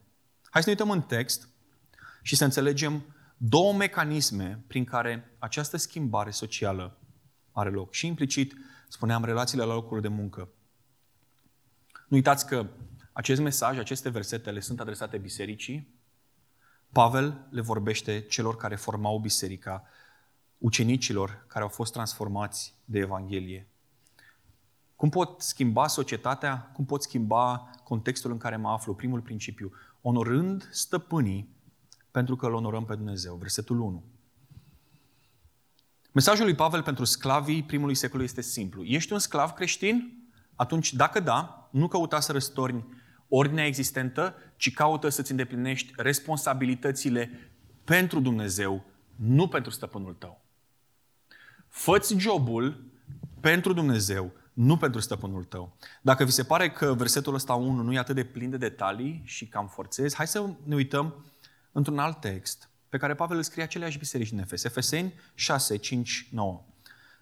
[0.51, 1.49] Hai să ne uităm în text
[2.23, 3.03] și să înțelegem
[3.37, 6.99] două mecanisme prin care această schimbare socială
[7.53, 7.93] are loc.
[7.93, 8.55] Și implicit,
[8.89, 10.49] spuneam, relațiile la locul de muncă.
[11.93, 12.67] Nu uitați că
[13.13, 15.98] acest mesaj, aceste versetele sunt adresate bisericii.
[16.93, 19.85] Pavel le vorbește celor care formau biserica,
[20.59, 23.69] ucenicilor care au fost transformați de Evanghelie.
[24.97, 26.71] Cum pot schimba societatea?
[26.75, 28.95] Cum pot schimba contextul în care mă aflu?
[28.95, 31.57] Primul principiu, onorând stăpânii
[32.11, 33.35] pentru că îl onorăm pe Dumnezeu.
[33.35, 34.05] Versetul 1.
[36.13, 38.85] Mesajul lui Pavel pentru sclavii primului secol este simplu.
[38.85, 40.27] Ești un sclav creștin?
[40.55, 42.87] Atunci, dacă da, nu căuta să răstorni
[43.29, 47.31] ordinea existentă, ci caută să-ți îndeplinești responsabilitățile
[47.85, 48.85] pentru Dumnezeu,
[49.17, 50.41] nu pentru stăpânul tău.
[51.69, 52.85] Făți jobul
[53.41, 55.77] pentru Dumnezeu, nu pentru stăpânul tău.
[56.03, 59.23] Dacă vi se pare că versetul ăsta 1 nu e atât de plin de detalii
[59.25, 61.25] și cam forțez, hai să ne uităm
[61.73, 64.65] într-un alt text pe care Pavel îl scrie aceleași biserici din Efes.
[64.65, 66.65] Efeseni 6, 5, 9.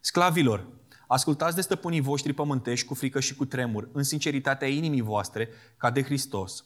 [0.01, 0.67] Sclavilor,
[1.07, 5.91] ascultați de stăpânii voștri pământești cu frică și cu tremur, în sinceritatea inimii voastre, ca
[5.91, 6.65] de Hristos.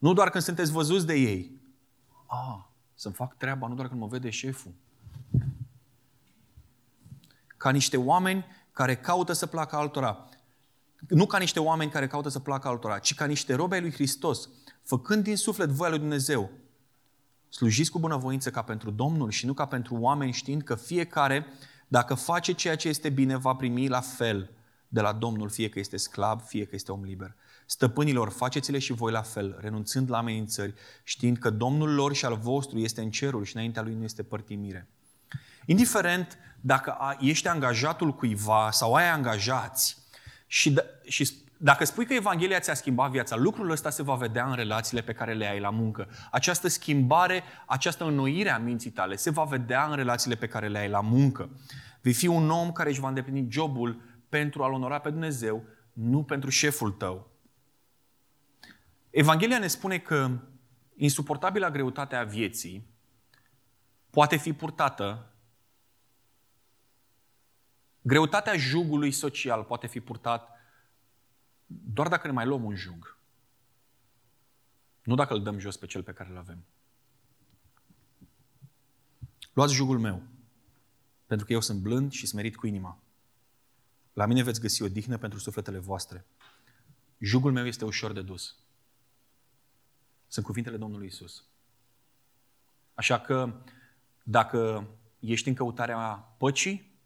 [0.00, 1.60] Nu doar când sunteți văzuți de ei.
[2.26, 4.72] Ah, să-mi fac treaba, nu doar când mă vede șeful.
[7.46, 10.28] Ca niște oameni care caută să placă altora.
[11.08, 13.92] Nu ca niște oameni care caută să placă altora, ci ca niște robe ai lui
[13.92, 14.48] Hristos,
[14.82, 16.50] făcând din suflet voia lui Dumnezeu,
[17.50, 21.46] Slujiți cu bunăvoință ca pentru Domnul și nu ca pentru oameni, știind că fiecare,
[21.88, 24.50] dacă face ceea ce este bine, va primi la fel
[24.88, 27.34] de la Domnul, fie că este sclav, fie că este om liber.
[27.70, 32.36] Stăpânilor, faceți-le și voi la fel, renunțând la amenințări, știind că Domnul lor și al
[32.36, 34.88] vostru este în cerul și înaintea lui nu este părtimire.
[35.66, 39.96] Indiferent dacă ești angajatul cuiva sau ai angajați
[40.46, 44.54] și, și dacă spui că Evanghelia ți-a schimbat viața, lucrul ăsta se va vedea în
[44.54, 46.08] relațiile pe care le ai la muncă.
[46.30, 50.78] Această schimbare, această înnoire a minții tale se va vedea în relațiile pe care le
[50.78, 51.50] ai la muncă.
[52.00, 56.22] Vei fi un om care își va îndeplini jobul pentru a-L onora pe Dumnezeu, nu
[56.22, 57.29] pentru șeful tău.
[59.10, 60.38] Evanghelia ne spune că
[60.96, 62.86] insuportabila greutate a vieții
[64.10, 65.30] poate fi purtată
[68.02, 70.50] Greutatea jugului social poate fi purtat
[71.66, 73.18] doar dacă ne mai luăm un jug.
[75.02, 76.64] Nu dacă îl dăm jos pe cel pe care îl avem.
[79.52, 80.22] Luați jugul meu,
[81.26, 82.98] pentru că eu sunt blând și smerit cu inima.
[84.12, 86.26] La mine veți găsi o dihnă pentru sufletele voastre.
[87.18, 88.56] Jugul meu este ușor de dus.
[90.30, 91.44] Sunt cuvintele Domnului Isus.
[92.94, 93.52] Așa că,
[94.22, 94.88] dacă
[95.18, 95.96] ești în căutarea
[96.38, 96.98] păcii,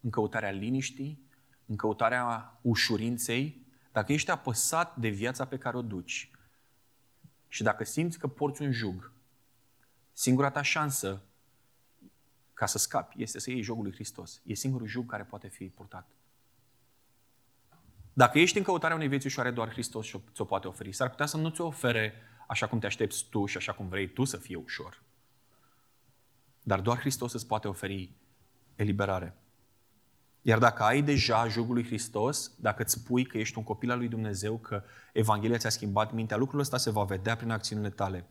[0.00, 1.28] în căutarea liniștii,
[1.66, 6.30] în căutarea ușurinței, dacă ești apăsat de viața pe care o duci
[7.48, 9.12] și dacă simți că porți un jug,
[10.12, 11.22] singura ta șansă
[12.54, 14.40] ca să scapi este să iei jogul lui Hristos.
[14.44, 16.08] E singurul jug care poate fi purtat.
[18.12, 20.92] Dacă ești în căutarea unei vieți ușoare, doar Hristos ți-o poate oferi.
[20.92, 22.14] S-ar putea să nu ți-o ofere
[22.46, 25.02] așa cum te aștepți tu și așa cum vrei tu să fie ușor.
[26.62, 28.14] Dar doar Hristos îți poate oferi
[28.74, 29.36] eliberare.
[30.42, 33.98] Iar dacă ai deja jugul lui Hristos, dacă îți spui că ești un copil al
[33.98, 34.82] lui Dumnezeu, că
[35.12, 38.26] Evanghelia ți-a schimbat mintea, lucrul ăsta se va vedea prin acțiunile tale.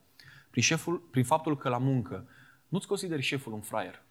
[0.49, 2.28] Prin, șeful, prin faptul că la muncă
[2.67, 4.04] nu-ți consideri șeful un fraier.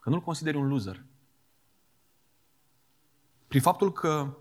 [0.00, 1.04] Că nu-l consideri un loser.
[3.46, 4.36] Prin faptul că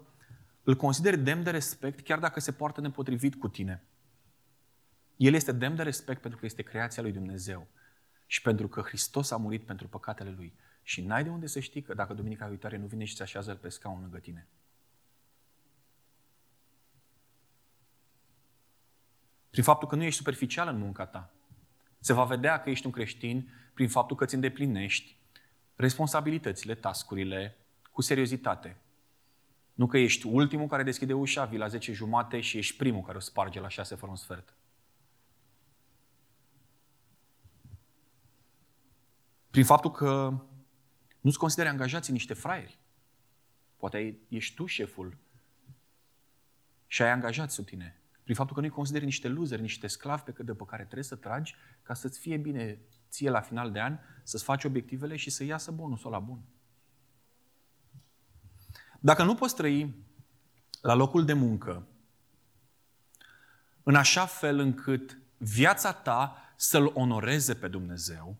[0.63, 3.83] îl consideri demn de respect chiar dacă se poartă nepotrivit cu tine.
[5.17, 7.67] El este demn de respect pentru că este creația lui Dumnezeu
[8.25, 10.53] și pentru că Hristos a murit pentru păcatele lui.
[10.83, 13.49] Și n-ai de unde să știi că dacă duminica viitoare nu vine și se așează
[13.49, 14.47] el pe scaun lângă tine.
[19.49, 21.33] Prin faptul că nu ești superficial în munca ta.
[21.99, 25.17] Se va vedea că ești un creștin prin faptul că îți îndeplinești
[25.75, 27.57] responsabilitățile, tascurile,
[27.91, 28.77] cu seriozitate.
[29.73, 33.17] Nu că ești ultimul care deschide ușa, vii la 10 jumate și ești primul care
[33.17, 34.53] o sparge la 6 fără un sfert.
[39.55, 40.33] Prin faptul că
[41.21, 42.79] nu-ți consideri angajații niște fraieri.
[43.77, 45.17] Poate ești tu șeful
[46.87, 48.01] și ai angajat sub tine.
[48.23, 51.15] Prin faptul că nu-i consideri niște loseri, niște sclavi pe, de pe care trebuie să
[51.15, 55.43] tragi ca să-ți fie bine ție la final de an, să-ți faci obiectivele și să
[55.43, 56.41] iasă bonusul la bun.
[58.99, 59.95] Dacă nu poți trăi
[60.81, 61.87] la locul de muncă
[63.83, 68.37] în așa fel încât viața ta să-L onoreze pe Dumnezeu,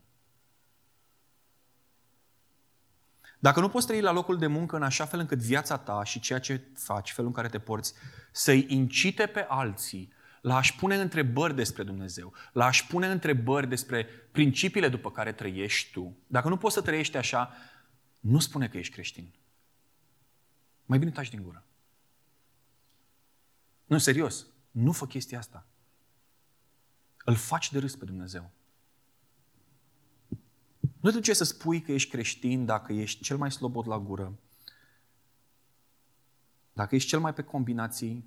[3.45, 6.19] Dacă nu poți trăi la locul de muncă în așa fel încât viața ta și
[6.19, 7.93] ceea ce faci, felul în care te porți,
[8.31, 14.05] să-i incite pe alții la a-și pune întrebări despre Dumnezeu, la a-și pune întrebări despre
[14.31, 17.53] principiile după care trăiești tu, dacă nu poți să trăiești așa,
[18.19, 19.34] nu spune că ești creștin.
[20.86, 21.63] Mai bine taci din gură.
[23.86, 25.65] Nu, serios, nu fă chestia asta.
[27.25, 28.51] Îl faci de râs pe Dumnezeu.
[31.05, 34.39] Nu te duce să spui că ești creștin dacă ești cel mai slobod la gură,
[36.73, 38.25] dacă ești cel mai pe combinații,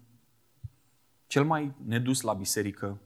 [1.26, 2.98] cel mai nedus la biserică,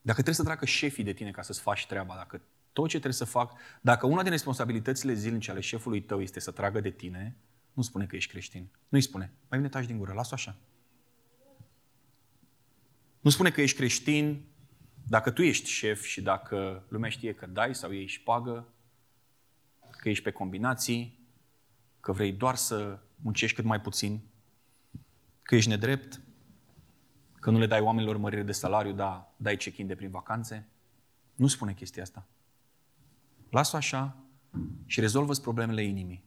[0.00, 2.40] dacă trebuie să treacă șefii de tine ca să-ți faci treaba, dacă
[2.72, 6.50] tot ce trebuie să fac, dacă una din responsabilitățile zilnice ale șefului tău este să
[6.50, 7.36] tragă de tine,
[7.72, 8.68] nu spune că ești creștin.
[8.88, 9.32] Nu-i spune.
[9.48, 10.56] Mai bine taci din gură, las-o așa.
[13.20, 14.44] Nu spune că ești creștin
[15.08, 18.68] dacă tu ești șef și dacă lumea știe că dai sau ei își pagă,
[19.90, 21.18] că ești pe combinații,
[22.00, 24.20] că vrei doar să muncești cât mai puțin,
[25.42, 26.20] că ești nedrept,
[27.34, 30.68] că nu le dai oamenilor mărire de salariu, dar dai check-in de prin vacanțe,
[31.34, 32.26] nu spune chestia asta.
[33.50, 34.16] Lasă-o așa
[34.86, 36.24] și rezolvă problemele inimii.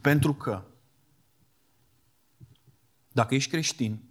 [0.00, 0.64] Pentru că
[3.12, 4.02] dacă ești creștin,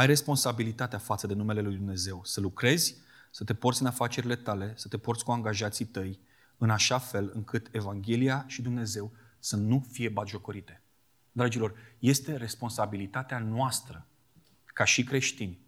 [0.00, 2.96] ai responsabilitatea față de numele Lui Dumnezeu să lucrezi,
[3.30, 6.20] să te porți în afacerile tale, să te porți cu angajații tăi,
[6.58, 10.82] în așa fel încât Evanghelia și Dumnezeu să nu fie bagiocorite.
[11.32, 14.06] Dragilor, este responsabilitatea noastră,
[14.64, 15.58] ca și creștini.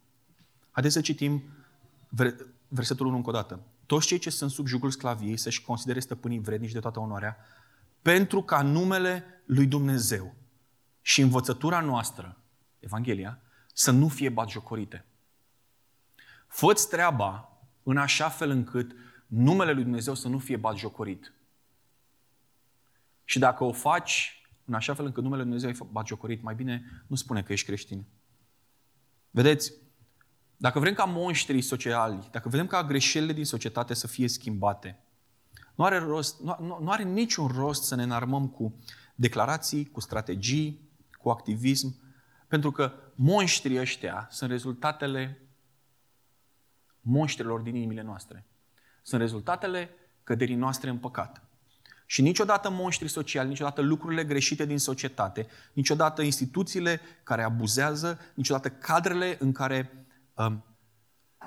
[0.71, 1.43] Haideți să citim
[2.69, 3.61] versetul 1 încă o dată.
[3.87, 7.37] Toți cei ce sunt sub jugul sclaviei să-și considere stăpânii vrednici de toată onoarea,
[8.03, 10.35] pentru ca numele lui Dumnezeu
[11.01, 12.37] și învățătura noastră,
[12.79, 13.41] Evanghelia,
[13.73, 15.05] să nu fie batjocorite.
[16.47, 18.95] Fă-ți treaba în așa fel încât
[19.27, 21.33] numele lui Dumnezeu să nu fie batjocorit.
[23.25, 27.05] Și dacă o faci în așa fel încât numele lui Dumnezeu e batjocorit, mai bine
[27.07, 28.05] nu spune că ești creștin.
[29.31, 29.73] Vedeți,
[30.57, 34.99] dacă vrem ca monștrii sociali, dacă vrem ca greșelile din societate să fie schimbate,
[35.75, 38.75] nu are, rost, nu, nu, nu are niciun rost să ne înarmăm cu
[39.15, 42.02] declarații, cu strategii, cu activism,
[42.53, 45.41] pentru că monștrii ăștia sunt rezultatele
[47.01, 48.47] monștrilor din inimile noastre.
[49.03, 49.91] Sunt rezultatele
[50.23, 51.43] căderii noastre în păcat.
[52.07, 59.37] Și niciodată monștri sociali, niciodată lucrurile greșite din societate, niciodată instituțiile care abuzează, niciodată cadrele
[59.41, 60.65] în care um,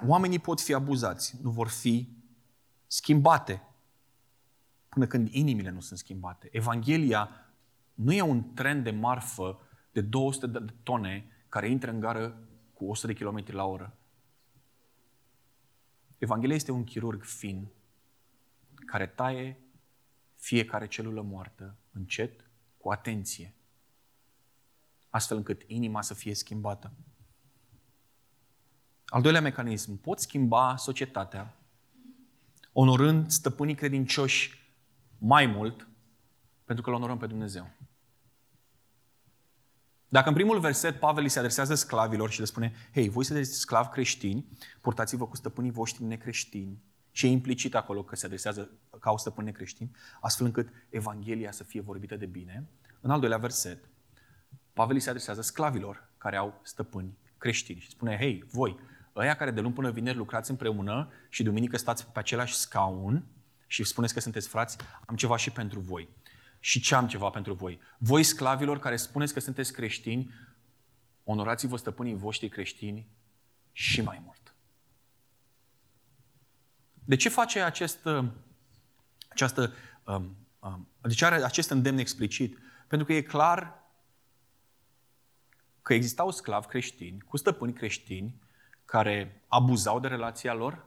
[0.07, 2.09] oamenii pot fi abuzați, nu vor fi
[2.87, 3.61] schimbate
[4.89, 6.49] până când inimile nu sunt schimbate.
[6.51, 7.29] Evanghelia
[7.93, 9.59] nu e un tren de marfă
[9.95, 13.97] de 200 de tone care intră în gară cu 100 de km la oră.
[16.17, 17.67] Evanghelia este un chirurg fin
[18.85, 19.59] care taie
[20.35, 23.53] fiecare celulă moartă încet, cu atenție,
[25.09, 26.93] astfel încât inima să fie schimbată.
[29.05, 31.57] Al doilea mecanism, pot schimba societatea
[32.73, 34.73] onorând stăpânii credincioși
[35.17, 35.87] mai mult
[36.63, 37.69] pentru că îl onorăm pe Dumnezeu.
[40.15, 43.59] Dacă în primul verset Pavel îi se adresează sclavilor și le spune, hei, voi sunteți
[43.59, 44.45] sclavi creștini,
[44.81, 49.45] purtați-vă cu stăpânii voștri necreștini, și e implicit acolo că se adresează ca o stăpâni
[49.45, 52.67] necreștini, astfel încât Evanghelia să fie vorbită de bine.
[53.01, 53.89] În al doilea verset,
[54.73, 58.79] Pavel îi se adresează sclavilor care au stăpâni creștini și spune, hei, voi,
[59.15, 63.25] ăia care de luni până vineri lucrați împreună și duminică stați pe același scaun
[63.67, 66.09] și spuneți că sunteți frați, am ceva și pentru voi.
[66.65, 67.79] Și ce am ceva pentru voi?
[67.97, 70.33] Voi sclavilor care spuneți că sunteți creștini,
[71.23, 73.07] onorați-vă stăpânii voștri creștini
[73.71, 74.55] și mai mult.
[76.93, 78.25] De ce face acest, uh,
[79.27, 79.73] această,
[80.05, 82.57] um, um, de ce are acest îndemn explicit?
[82.87, 83.83] Pentru că e clar
[85.81, 88.41] că existau sclavi creștini cu stăpâni creștini
[88.85, 90.85] care abuzau de relația lor,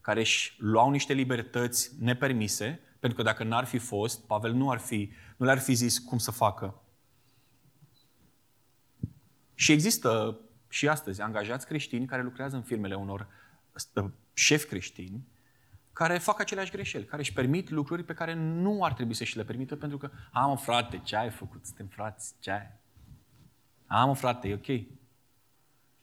[0.00, 4.78] care își luau niște libertăți nepermise, pentru că dacă n-ar fi fost, Pavel nu, ar
[4.78, 6.82] fi, nu le-ar fi zis cum să facă.
[9.54, 13.28] Și există și astăzi angajați creștini care lucrează în firmele unor
[14.32, 15.26] șefi creștini
[15.98, 19.36] care fac aceleași greșeli, care își permit lucruri pe care nu ar trebui să și
[19.36, 21.66] le permită pentru că, am frate, ce ai făcut?
[21.66, 22.70] Suntem frați, ce ai?
[23.86, 24.86] Am frate, e ok.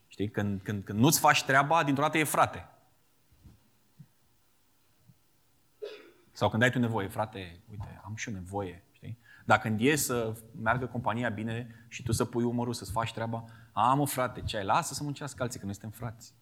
[0.08, 2.70] Știi, când, când, când nu-ți faci treaba, dintr-o dată e frate.
[6.36, 9.18] Sau când ai tu nevoie, frate, uite, am și eu nevoie, știi?
[9.46, 13.46] Dar când e să meargă compania bine și tu să pui umărul să-ți faci treaba,
[13.74, 14.64] am o frate, ce ai?
[14.64, 16.34] Lasă să muncească alții, că noi suntem frați.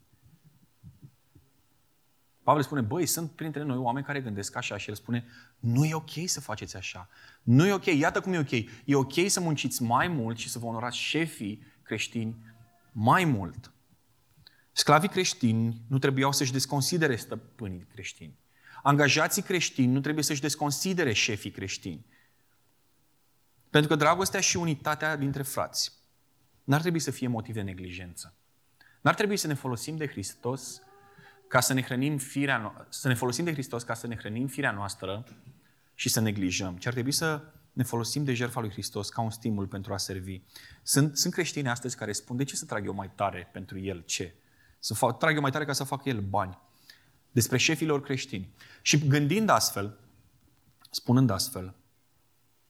[2.44, 5.26] Pavel spune, băi, sunt printre noi oameni care gândesc așa și el spune,
[5.60, 7.10] nu e ok să faceți așa.
[7.44, 8.52] Nu e ok, iată cum e ok.
[8.86, 12.36] E ok să munciți mai mult și să vă onorați șefii creștini
[12.92, 13.72] mai mult.
[14.72, 18.42] Sclavii creștini nu trebuiau să-și desconsidere stăpânii creștini.
[18.86, 22.06] Angajații creștini nu trebuie să-și desconsidere șefii creștini.
[23.70, 25.92] Pentru că dragostea și unitatea dintre frați
[26.64, 28.34] n-ar trebui să fie motiv de neglijență.
[29.02, 30.82] N-ar trebui să ne folosim de Hristos
[31.48, 34.72] ca să ne hrănim firea, să ne folosim de Hristos ca să ne hrănim firea
[34.72, 35.26] noastră
[35.96, 37.42] și să neglijăm, ci ar trebui să
[37.74, 40.42] ne folosim de jertfa lui Hristos ca un stimul pentru a servi.
[40.82, 44.04] Sunt, sunt creștini astăzi care spun, de ce să trag eu mai tare pentru el?
[44.06, 44.36] Ce?
[44.80, 46.58] Să fac, trag eu mai tare ca să facă el bani.
[47.34, 48.50] Despre șefilor creștini.
[48.82, 49.98] Și gândind astfel,
[50.90, 51.76] spunând astfel,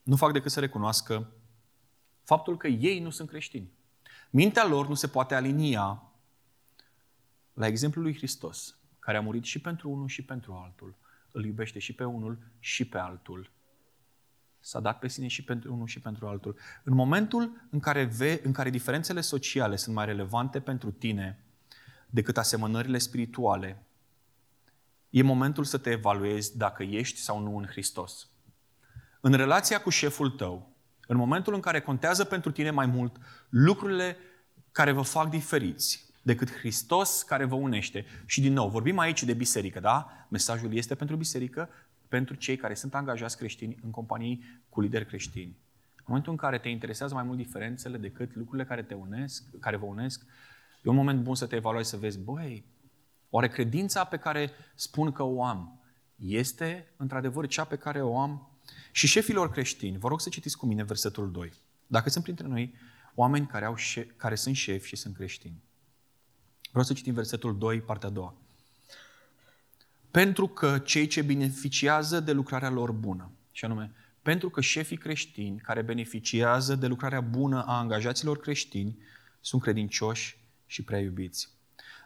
[0.04, 1.32] nu fac decât să recunoască
[2.24, 3.72] faptul că ei nu sunt creștini.
[4.30, 6.04] Mintea lor nu se poate alinia
[7.54, 10.96] la exemplul lui Hristos, care a murit și pentru unul și pentru altul.
[11.32, 13.52] Îl iubește și pe unul și pe altul.
[14.60, 16.58] S-a dat pe sine și pentru unul și pentru altul.
[16.84, 21.44] În momentul în care, ve, în care diferențele sociale sunt mai relevante pentru tine
[22.10, 23.84] decât asemănările spirituale,
[25.14, 28.30] e momentul să te evaluezi dacă ești sau nu în Hristos.
[29.22, 30.76] În relația cu șeful tău,
[31.08, 33.16] în momentul în care contează pentru tine mai mult
[33.50, 34.18] lucrurile
[34.72, 38.06] care vă fac diferiți, decât Hristos care vă unește.
[38.26, 40.28] Și din nou, vorbim aici de biserică, da?
[40.30, 41.70] Mesajul este pentru biserică,
[42.08, 45.58] pentru cei care sunt angajați creștini în companii cu lideri creștini.
[45.96, 49.78] În momentul în care te interesează mai mult diferențele decât lucrurile care te unesc, care
[49.78, 50.26] vă unesc,
[50.84, 52.66] e un moment bun să te evaluezi, să vezi, băi,
[53.36, 55.80] oare credința pe care spun că o am
[56.16, 58.50] este într-adevăr cea pe care o am?
[58.92, 61.54] Și șefilor creștini, vă rog să citiți cu mine versetul 2.
[61.88, 62.74] Dacă sunt printre noi
[63.16, 65.64] oameni care, au șef, care sunt șefi și sunt creștini.
[66.70, 68.36] Vreau să citim versetul 2, partea a doua.
[70.12, 73.92] Pentru că cei ce beneficiază de lucrarea lor bună, și anume,
[74.22, 78.98] pentru că șefii creștini care beneficiază de lucrarea bună a angajaților creștini
[79.42, 81.53] sunt credincioși și prea iubiți.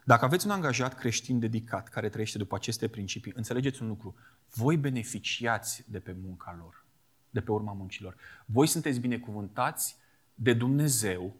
[0.07, 4.15] Dacă aveți un angajat creștin dedicat care trăiește după aceste principii, înțelegeți un lucru.
[4.53, 6.85] Voi beneficiați de pe munca lor,
[7.29, 8.15] de pe urma muncilor.
[8.45, 9.97] Voi sunteți binecuvântați
[10.33, 11.35] de Dumnezeu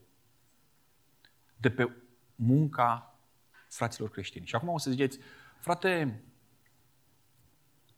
[1.58, 1.96] de pe
[2.36, 3.20] munca
[3.68, 4.46] fraților creștini.
[4.46, 5.20] Și acum o să ziceți,
[5.60, 6.24] frate,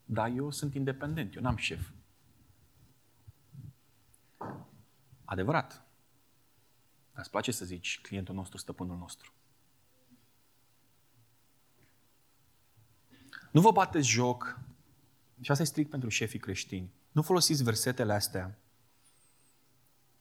[0.05, 1.89] da, eu sunt independent, eu n-am șef.
[5.25, 5.71] Adevărat.
[7.12, 9.34] Dar îți place să zici clientul nostru, stăpânul nostru.
[13.51, 14.59] Nu vă bateți joc,
[15.41, 18.58] și asta e strict pentru șefii creștini, nu folosiți versetele astea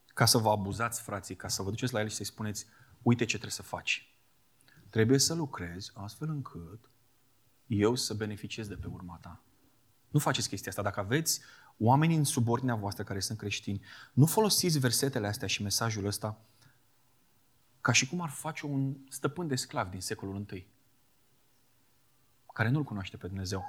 [0.07, 2.67] ca să vă abuzați frații, ca să vă duceți la el și să-i spuneți,
[3.03, 4.13] uite ce trebuie să faci.
[4.91, 6.91] Trebuie să lucrezi astfel încât
[7.67, 9.43] eu să beneficiez de pe urma ta.
[10.09, 10.83] Nu faceți chestia asta.
[10.83, 11.41] Dacă aveți
[11.79, 13.81] oameni în subordinea voastră care sunt creștini,
[14.13, 16.41] nu folosiți versetele astea și mesajul ăsta
[17.81, 20.67] ca și cum ar face un stăpân de sclav din secolul I,
[22.59, 23.65] care nu-L cunoaște pe Dumnezeu.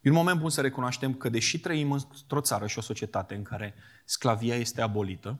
[0.00, 3.42] E un moment bun să recunoaștem că deși trăim într-o țară și o societate în
[3.42, 3.74] care
[4.04, 5.38] sclavia este abolită,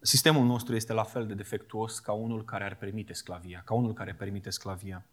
[0.00, 3.92] sistemul nostru este la fel de defectuos ca unul care ar permite sclavia, ca unul
[3.92, 5.06] care permite sclavia.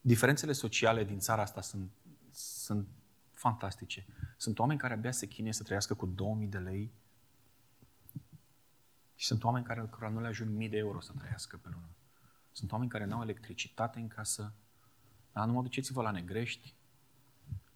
[0.00, 1.90] Diferențele sociale din țara asta sunt,
[2.32, 2.88] sunt
[3.32, 4.06] fantastice.
[4.36, 6.92] Sunt oameni care abia se chinie să trăiască cu 2000 de lei
[9.14, 11.88] și sunt oameni care nu le ajung mii de euro să trăiască pe lună.
[12.52, 14.52] Sunt oameni care nu au electricitate în casă.
[15.32, 16.74] Dar nu mă duceți-vă la Negrești.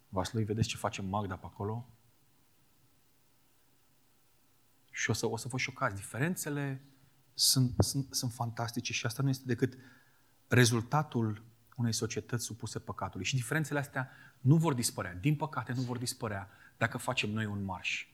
[0.09, 1.89] Vaslui, vedeți ce face Magda pe acolo?
[4.91, 5.95] Și o să, o să vă șocați.
[5.95, 6.81] Diferențele
[7.33, 9.77] sunt, sunt, sunt fantastice și asta nu este decât
[10.47, 11.43] rezultatul
[11.75, 13.25] unei societăți supuse păcatului.
[13.25, 14.09] Și diferențele astea
[14.39, 15.13] nu vor dispărea.
[15.13, 18.07] Din păcate, nu vor dispărea dacă facem noi un marș.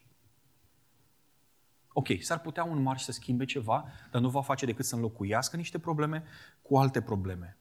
[1.94, 5.56] Ok, s-ar putea un marș să schimbe ceva, dar nu va face decât să înlocuiască
[5.56, 6.24] niște probleme
[6.62, 7.58] cu alte probleme.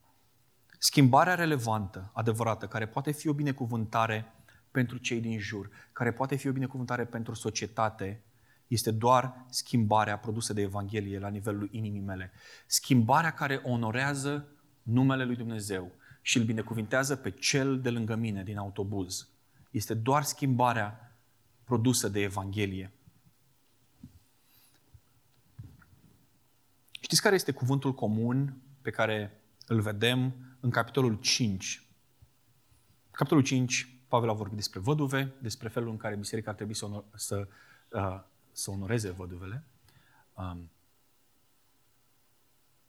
[0.79, 4.33] Schimbarea relevantă, adevărată, care poate fi o binecuvântare
[4.71, 8.23] pentru cei din jur, care poate fi o binecuvântare pentru societate,
[8.67, 12.33] este doar schimbarea produsă de Evanghelie la nivelul inimii mele.
[12.67, 14.49] Schimbarea care onorează
[14.83, 19.29] numele lui Dumnezeu și îl binecuvintează pe cel de lângă mine din autobuz.
[19.71, 21.17] Este doar schimbarea
[21.65, 22.93] produsă de Evanghelie.
[27.03, 31.87] Știți care este cuvântul comun pe care îl vedem în capitolul 5?
[33.11, 36.85] Capitolul 5, Pavel a vorbit despre văduve, despre felul în care biserica ar trebui să,
[36.85, 37.49] onor, să,
[37.89, 38.23] uh,
[38.53, 39.65] să onoreze văduvele,
[40.35, 40.71] um,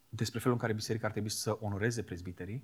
[0.10, 2.64] despre felul în care biserica ar trebui să onoreze prezbiterii.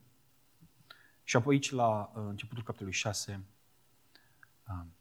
[1.24, 3.44] Și apoi aici, la uh, începutul capitolului 6,
[4.68, 4.94] um,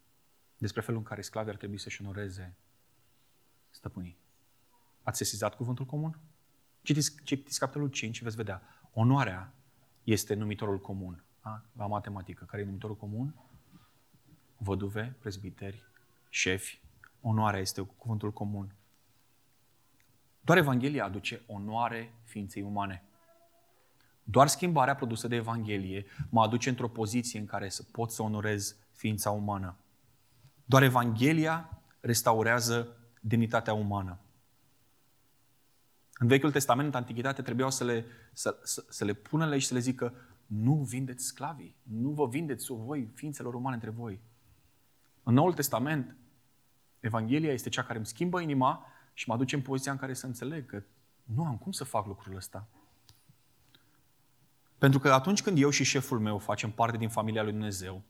[0.58, 2.56] despre felul în care sclavii ar trebui să-și onoreze
[3.70, 4.18] stăpânii.
[5.02, 6.18] Ați sesizat cuvântul comun?
[6.88, 8.62] Citiți, citiți capitolul 5 și veți vedea.
[8.92, 9.52] Onoarea
[10.04, 11.24] este numitorul comun.
[11.40, 11.64] A?
[11.76, 12.44] La matematică.
[12.44, 13.34] Care e numitorul comun?
[14.56, 15.82] Văduve, prezbiteri,
[16.28, 16.80] șefi.
[17.20, 18.74] Onoarea este cuvântul comun.
[20.40, 23.02] Doar Evanghelia aduce onoare ființei umane.
[24.22, 28.76] Doar schimbarea produsă de Evanghelie mă aduce într-o poziție în care să pot să onorez
[28.92, 29.76] ființa umană.
[30.64, 34.18] Doar Evanghelia restaurează demnitatea umană.
[36.18, 39.66] În Vechiul Testament, în Antichitate, trebuiau să le, să, să, să le pună lei și
[39.66, 40.14] să le zică
[40.46, 44.20] nu vindeți sclavii, nu vă vindeți voi, ființelor umane între voi.
[45.22, 46.16] În Noul Testament,
[47.00, 50.26] Evanghelia este cea care îmi schimbă inima și mă aduce în poziția în care să
[50.26, 50.82] înțeleg că
[51.24, 52.66] nu am cum să fac lucrul ăsta.
[54.78, 58.02] Pentru că atunci când eu și șeful meu facem parte din familia lui Dumnezeu,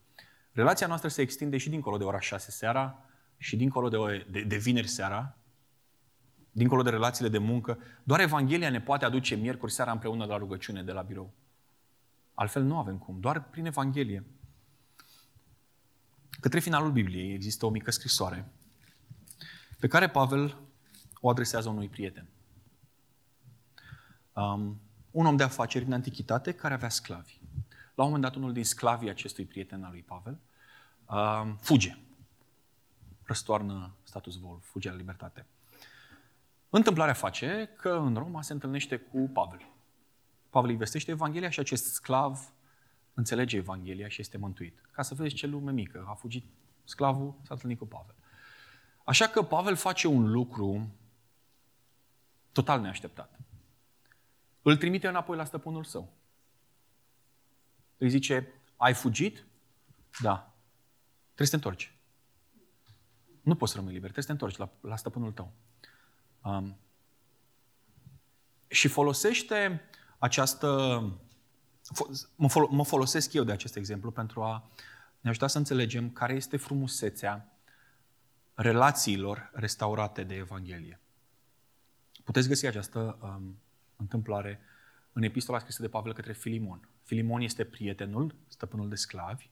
[0.53, 3.05] relația noastră se extinde și dincolo de ora 6 seara
[3.37, 5.37] și dincolo de, de, de vineri seara,
[6.53, 7.79] dincolo de relațiile de muncă.
[8.03, 11.33] Doar Evanghelia ne poate aduce miercuri seara împreună la rugăciune de la birou.
[12.35, 14.25] Altfel nu avem cum, doar prin Evanghelie.
[16.41, 18.53] Către finalul Bibliei există o mică scrisoare
[19.79, 20.57] pe care Pavel
[21.21, 22.27] o adresează unui prieten.
[24.33, 24.81] Um,
[25.11, 27.41] un om de afaceri din antichitate care avea sclavi.
[27.95, 30.39] La un moment dat, unul din sclavii acestui prieten al lui Pavel
[31.07, 31.99] um, fuge.
[33.23, 35.47] Răstoarnă status vol, fuge la libertate.
[36.71, 39.69] Întâmplarea face că în Roma se întâlnește cu Pavel.
[40.51, 42.53] Pavel îi vestește Evanghelia și acest sclav
[43.15, 44.89] înțelege Evanghelia și este mântuit.
[44.91, 46.05] Ca să vezi ce lume mică.
[46.09, 46.45] A fugit
[46.85, 48.15] sclavul, s-a întâlnit cu Pavel.
[49.05, 50.95] Așa că Pavel face un lucru
[52.53, 53.39] total neașteptat.
[54.63, 56.13] Îl trimite înapoi la stăpânul său.
[57.97, 59.47] Îi zice, ai fugit?
[60.21, 60.55] Da.
[61.25, 61.93] Trebuie să te întorci.
[63.43, 65.53] Nu poți să rămâi liber, trebuie să te întorci la, la stăpânul tău.
[66.49, 66.77] Um,
[68.69, 69.81] și folosește
[70.19, 70.69] această.
[72.71, 74.71] Mă folosesc eu de acest exemplu pentru a
[75.21, 77.59] ne ajuta să înțelegem care este frumusețea
[78.55, 81.01] relațiilor restaurate de Evanghelie.
[82.25, 83.59] Puteți găsi această um,
[83.97, 84.61] întâmplare
[85.13, 86.89] în epistola scrisă de Pavel către Filimon.
[87.03, 89.51] Filimon este prietenul, stăpânul de sclavi,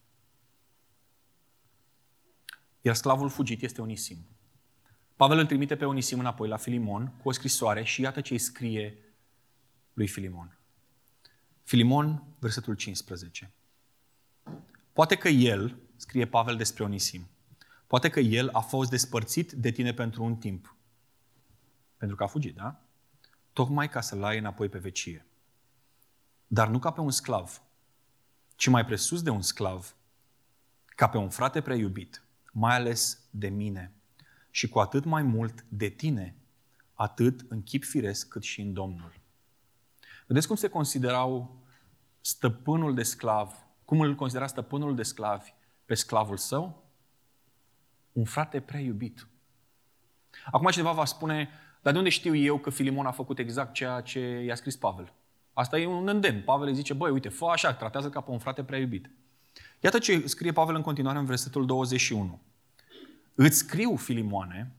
[2.81, 4.36] iar sclavul fugit este Onisim.
[5.17, 8.39] Pavel îl trimite pe Onisim înapoi la Filimon cu o scrisoare și iată ce îi
[8.39, 8.97] scrie
[9.93, 10.57] lui Filimon.
[11.63, 13.53] Filimon, versetul 15.
[14.93, 17.27] Poate că el, scrie Pavel despre Onisim,
[17.87, 20.75] poate că el a fost despărțit de tine pentru un timp.
[21.97, 22.81] Pentru că a fugit, da?
[23.53, 25.25] Tocmai ca să-l ai înapoi pe vecie.
[26.47, 27.61] Dar nu ca pe un sclav,
[28.55, 29.95] ci mai presus de un sclav,
[30.85, 33.96] ca pe un frate prea iubit, mai ales de mine,
[34.57, 36.35] și cu atât mai mult de tine,
[36.93, 39.13] atât în chip firesc cât și în Domnul.
[40.27, 41.61] Vedeți cum se considerau
[42.21, 45.53] stăpânul de sclav, cum îl considera stăpânul de sclavi
[45.85, 46.91] pe sclavul său?
[48.11, 49.27] Un frate prea iubit.
[50.51, 51.49] Acum cineva va spune,
[51.81, 55.13] dar de unde știu eu că Filimon a făcut exact ceea ce i-a scris Pavel?
[55.53, 56.41] Asta e un îndemn.
[56.41, 59.09] Pavel îi zice, băi, uite, fă așa, tratează ca pe un frate prea iubit.
[59.79, 62.41] Iată ce scrie Pavel în continuare în versetul 21.
[63.39, 64.71] Îți scriu, Filimoane,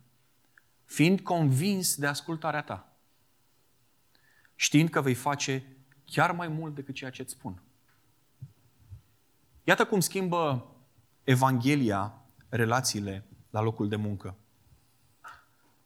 [0.85, 2.97] fiind convins de ascultarea ta,
[4.55, 7.63] știind că vei face chiar mai mult decât ceea ce îți spun.
[9.65, 10.71] Iată cum schimbă
[11.25, 14.37] Evanghelia relațiile la locul de muncă.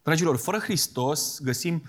[0.02, 1.82] Dragilor, fără Hristos găsim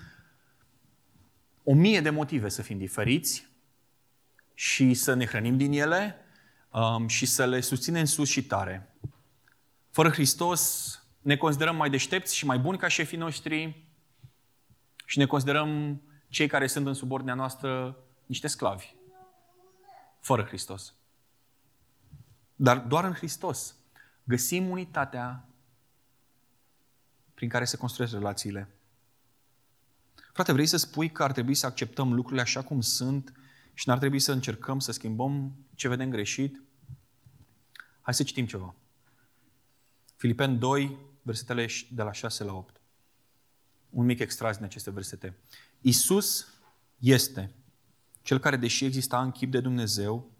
[1.62, 3.48] o mie de motive să fim diferiți
[4.54, 6.16] și să ne hrănim din ele
[6.70, 8.93] um, și să le susținem sus și tare.
[9.94, 13.86] Fără Hristos ne considerăm mai deștepți și mai buni ca șefii noștri
[15.04, 18.94] și ne considerăm cei care sunt în subordinea noastră niște sclavi.
[20.20, 20.94] Fără Hristos.
[22.54, 23.76] Dar doar în Hristos
[24.24, 25.48] găsim unitatea
[27.34, 28.68] prin care se construiesc relațiile.
[30.32, 33.32] Frate, vrei să spui că ar trebui să acceptăm lucrurile așa cum sunt
[33.74, 36.62] și n-ar trebui să încercăm să schimbăm ce vedem greșit?
[38.00, 38.74] Hai să citim ceva.
[40.16, 42.80] Filipen 2, versetele de la 6 la 8.
[43.90, 45.36] Un mic extras din aceste versete.
[45.80, 46.46] Isus
[46.98, 47.54] este
[48.22, 50.30] cel care, deși exista în chip de Dumnezeu,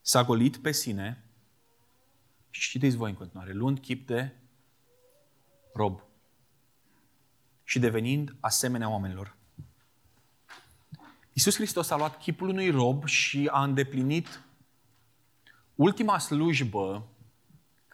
[0.00, 1.24] s-a golit pe sine
[2.50, 4.32] și citiți voi în continuare, luând chip de
[5.74, 6.02] rob
[7.64, 9.36] și devenind asemenea oamenilor.
[11.32, 14.40] Iisus Hristos a luat chipul unui rob și a îndeplinit
[15.74, 17.06] ultima slujbă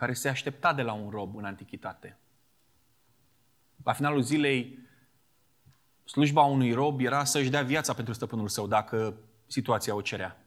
[0.02, 2.18] care se aștepta de la un rob în antichitate.
[3.84, 4.78] La finalul zilei,
[6.04, 10.44] slujba unui rob era să-și dea viața pentru stăpânul său, dacă situația o cerea.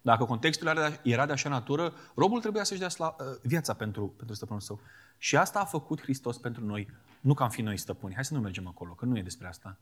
[0.00, 4.34] Dacă contextul era de așa natură, robul trebuia să-și dea sla- uh, viața pentru, pentru
[4.34, 4.80] stăpânul său.
[5.18, 6.90] Și asta a făcut Hristos pentru noi.
[7.20, 8.14] Nu că am fi noi stăpâni.
[8.14, 9.78] Hai să nu mergem acolo, că nu e despre asta.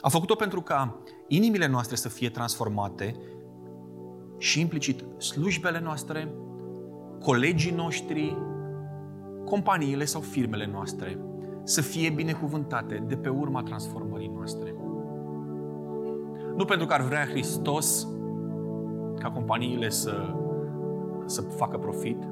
[0.00, 3.16] A făcut-o pentru ca inimile noastre să fie transformate
[4.38, 6.28] și implicit slujbele noastre,
[7.20, 8.36] colegii noștri,
[9.44, 11.18] companiile sau firmele noastre
[11.62, 14.74] să fie binecuvântate de pe urma transformării noastre.
[16.56, 18.08] Nu pentru că ar vrea Hristos
[19.18, 20.34] ca companiile să,
[21.24, 22.22] să facă profit,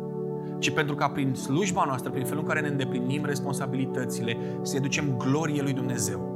[0.59, 5.17] ci pentru ca prin slujba noastră, prin felul în care ne îndeplinim responsabilitățile, să ducem
[5.17, 6.33] glorie lui Dumnezeu.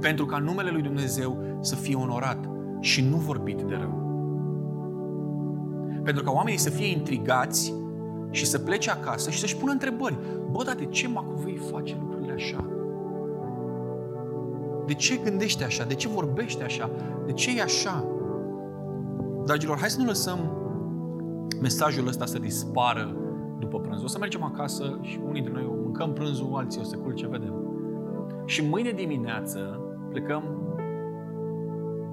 [0.00, 2.48] Pentru ca numele lui Dumnezeu să fie onorat
[2.80, 4.06] și nu vorbit de rău.
[6.04, 7.74] Pentru ca oamenii să fie intrigați
[8.30, 10.18] și să plece acasă și să-și pună întrebări.
[10.50, 12.64] Bă, dar de ce Macovei face lucrurile așa?
[14.86, 15.84] De ce gândește așa?
[15.84, 16.90] De ce vorbește așa?
[17.26, 18.04] De ce e așa?
[19.44, 20.38] Dragilor, hai să nu lăsăm
[21.60, 23.16] mesajul ăsta să dispară
[23.58, 24.02] după prânz.
[24.02, 27.54] O să mergem acasă și unii dintre noi mâncăm prânzul, alții o să culce, vedem.
[28.44, 30.42] Și mâine dimineață plecăm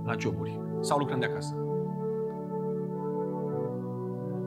[0.05, 1.55] la joburi sau lucrăm de acasă.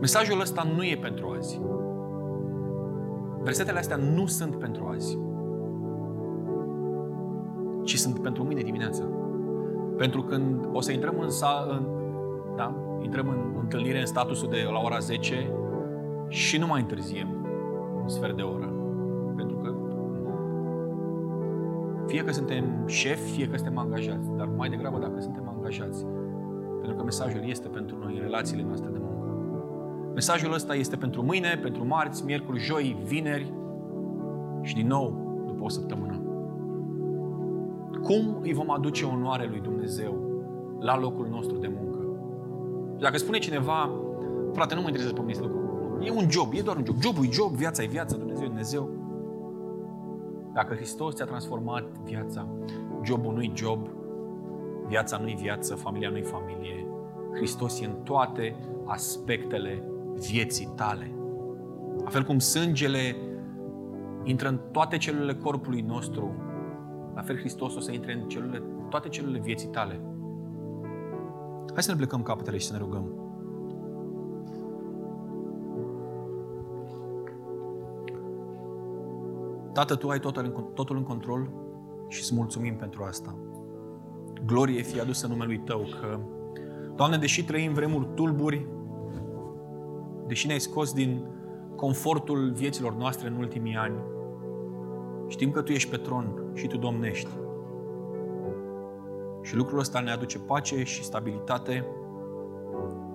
[0.00, 1.60] Mesajul ăsta nu e pentru azi.
[3.42, 5.18] Versetele astea nu sunt pentru azi
[7.88, 9.02] ci sunt pentru mine dimineață.
[9.96, 11.86] Pentru când o să intrăm în, sa, în
[12.56, 12.74] da?
[13.02, 15.52] intrăm în întâlnire în statusul de la ora 10
[16.28, 17.28] și nu mai întârziem
[18.02, 18.72] un sfert de oră.
[19.36, 19.74] Pentru că
[22.06, 26.04] fie că suntem șefi, fie că suntem angajați, dar mai degrabă dacă suntem angajați.
[26.80, 29.16] Pentru că mesajul este pentru noi, în relațiile noastre de muncă.
[30.14, 33.52] Mesajul ăsta este pentru mâine, pentru marți, miercuri, joi, vineri
[34.62, 36.22] și din nou după o săptămână.
[38.02, 40.18] Cum îi vom aduce onoare lui Dumnezeu
[40.80, 41.98] la locul nostru de muncă?
[42.98, 43.90] Dacă spune cineva,
[44.52, 45.58] frate, nu mă interesează pe mine lucru.
[46.00, 47.00] E un job, e doar un job.
[47.00, 48.90] Jobul e job, viața e viața, Dumnezeu e Dumnezeu.
[50.52, 52.46] Dacă Hristos ți-a transformat viața,
[53.02, 53.88] jobul nu-i job,
[54.88, 56.86] viața nu-i viață, familia nu-i familie.
[57.34, 59.82] Hristos e în toate aspectele
[60.30, 61.12] vieții tale.
[62.04, 63.16] La fel cum sângele
[64.24, 66.34] intră în toate celulele corpului nostru,
[67.14, 70.00] la fel Hristos o să intre în celule, toate celulele vieții tale.
[71.72, 73.12] Hai să ne plecăm capetele și să ne rugăm.
[79.72, 81.50] Tată, Tu ai totul în, totul în control
[82.08, 83.34] și îți mulțumim pentru asta.
[84.46, 86.18] Glorie fie adusă numelui Tău că,
[86.96, 88.66] Doamne, deși trăim vremuri tulburi,
[90.26, 91.24] deși ne-ai scos din
[91.76, 93.94] confortul vieților noastre în ultimii ani,
[95.28, 97.30] Știm că Tu ești pe tron și Tu domnești.
[99.42, 101.86] Și lucrul ăsta ne aduce pace și stabilitate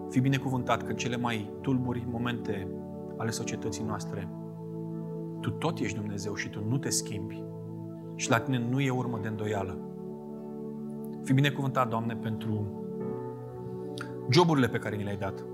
[0.10, 2.68] Fii binecuvântat că în cele mai tulburi momente
[3.18, 4.30] ale societății noastre,
[5.42, 7.44] Tu tot ești Dumnezeu și Tu nu te schimbi.
[8.16, 9.78] Și la Tine nu e urmă de îndoială.
[11.24, 12.66] Fii binecuvântat, Doamne, pentru
[14.30, 15.46] joburile pe care ni le-ai dat.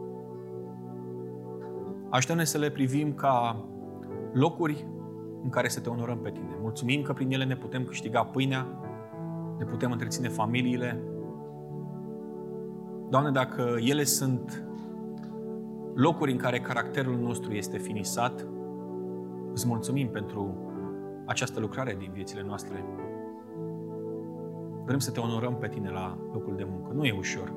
[2.09, 3.65] Aștept să le privim ca
[4.33, 4.87] locuri
[5.43, 6.57] în care să te onorăm pe Tine.
[6.61, 8.67] Mulțumim că prin ele ne putem câștiga pâinea,
[9.57, 11.03] ne putem întreține familiile.
[13.09, 14.63] Doamne, dacă ele sunt
[15.95, 18.47] locuri în care caracterul nostru este finisat,
[19.53, 20.55] îți mulțumim pentru
[21.25, 22.85] această lucrare din viețile noastre.
[24.89, 26.91] Vrem să te onorăm pe tine la locul de muncă.
[26.93, 27.53] Nu e ușor.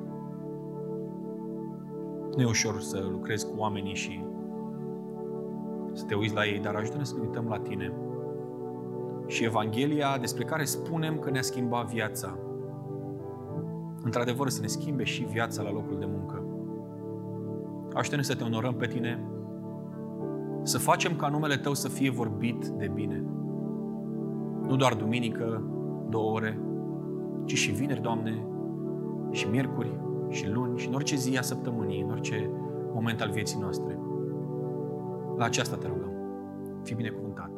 [2.35, 4.25] Nu e ușor să lucrezi cu oamenii și
[5.93, 7.93] să te uiți la ei, dar ajută-ne să ne uităm la tine.
[9.27, 12.37] Și Evanghelia despre care spunem că ne-a schimbat viața,
[14.03, 16.43] într-adevăr să ne schimbe și viața la locul de muncă.
[17.93, 19.23] Ajută-ne să te onorăm pe tine,
[20.63, 23.23] să facem ca numele Tău să fie vorbit de bine.
[24.67, 25.63] Nu doar duminică,
[26.09, 26.59] două ore,
[27.45, 28.45] ci și vineri, Doamne,
[29.31, 32.49] și miercuri, și luni, și în orice zi a săptămânii, în orice
[32.93, 33.99] moment al vieții noastre.
[35.37, 36.11] La aceasta te rugăm.
[36.83, 37.51] Fii binecuvântat.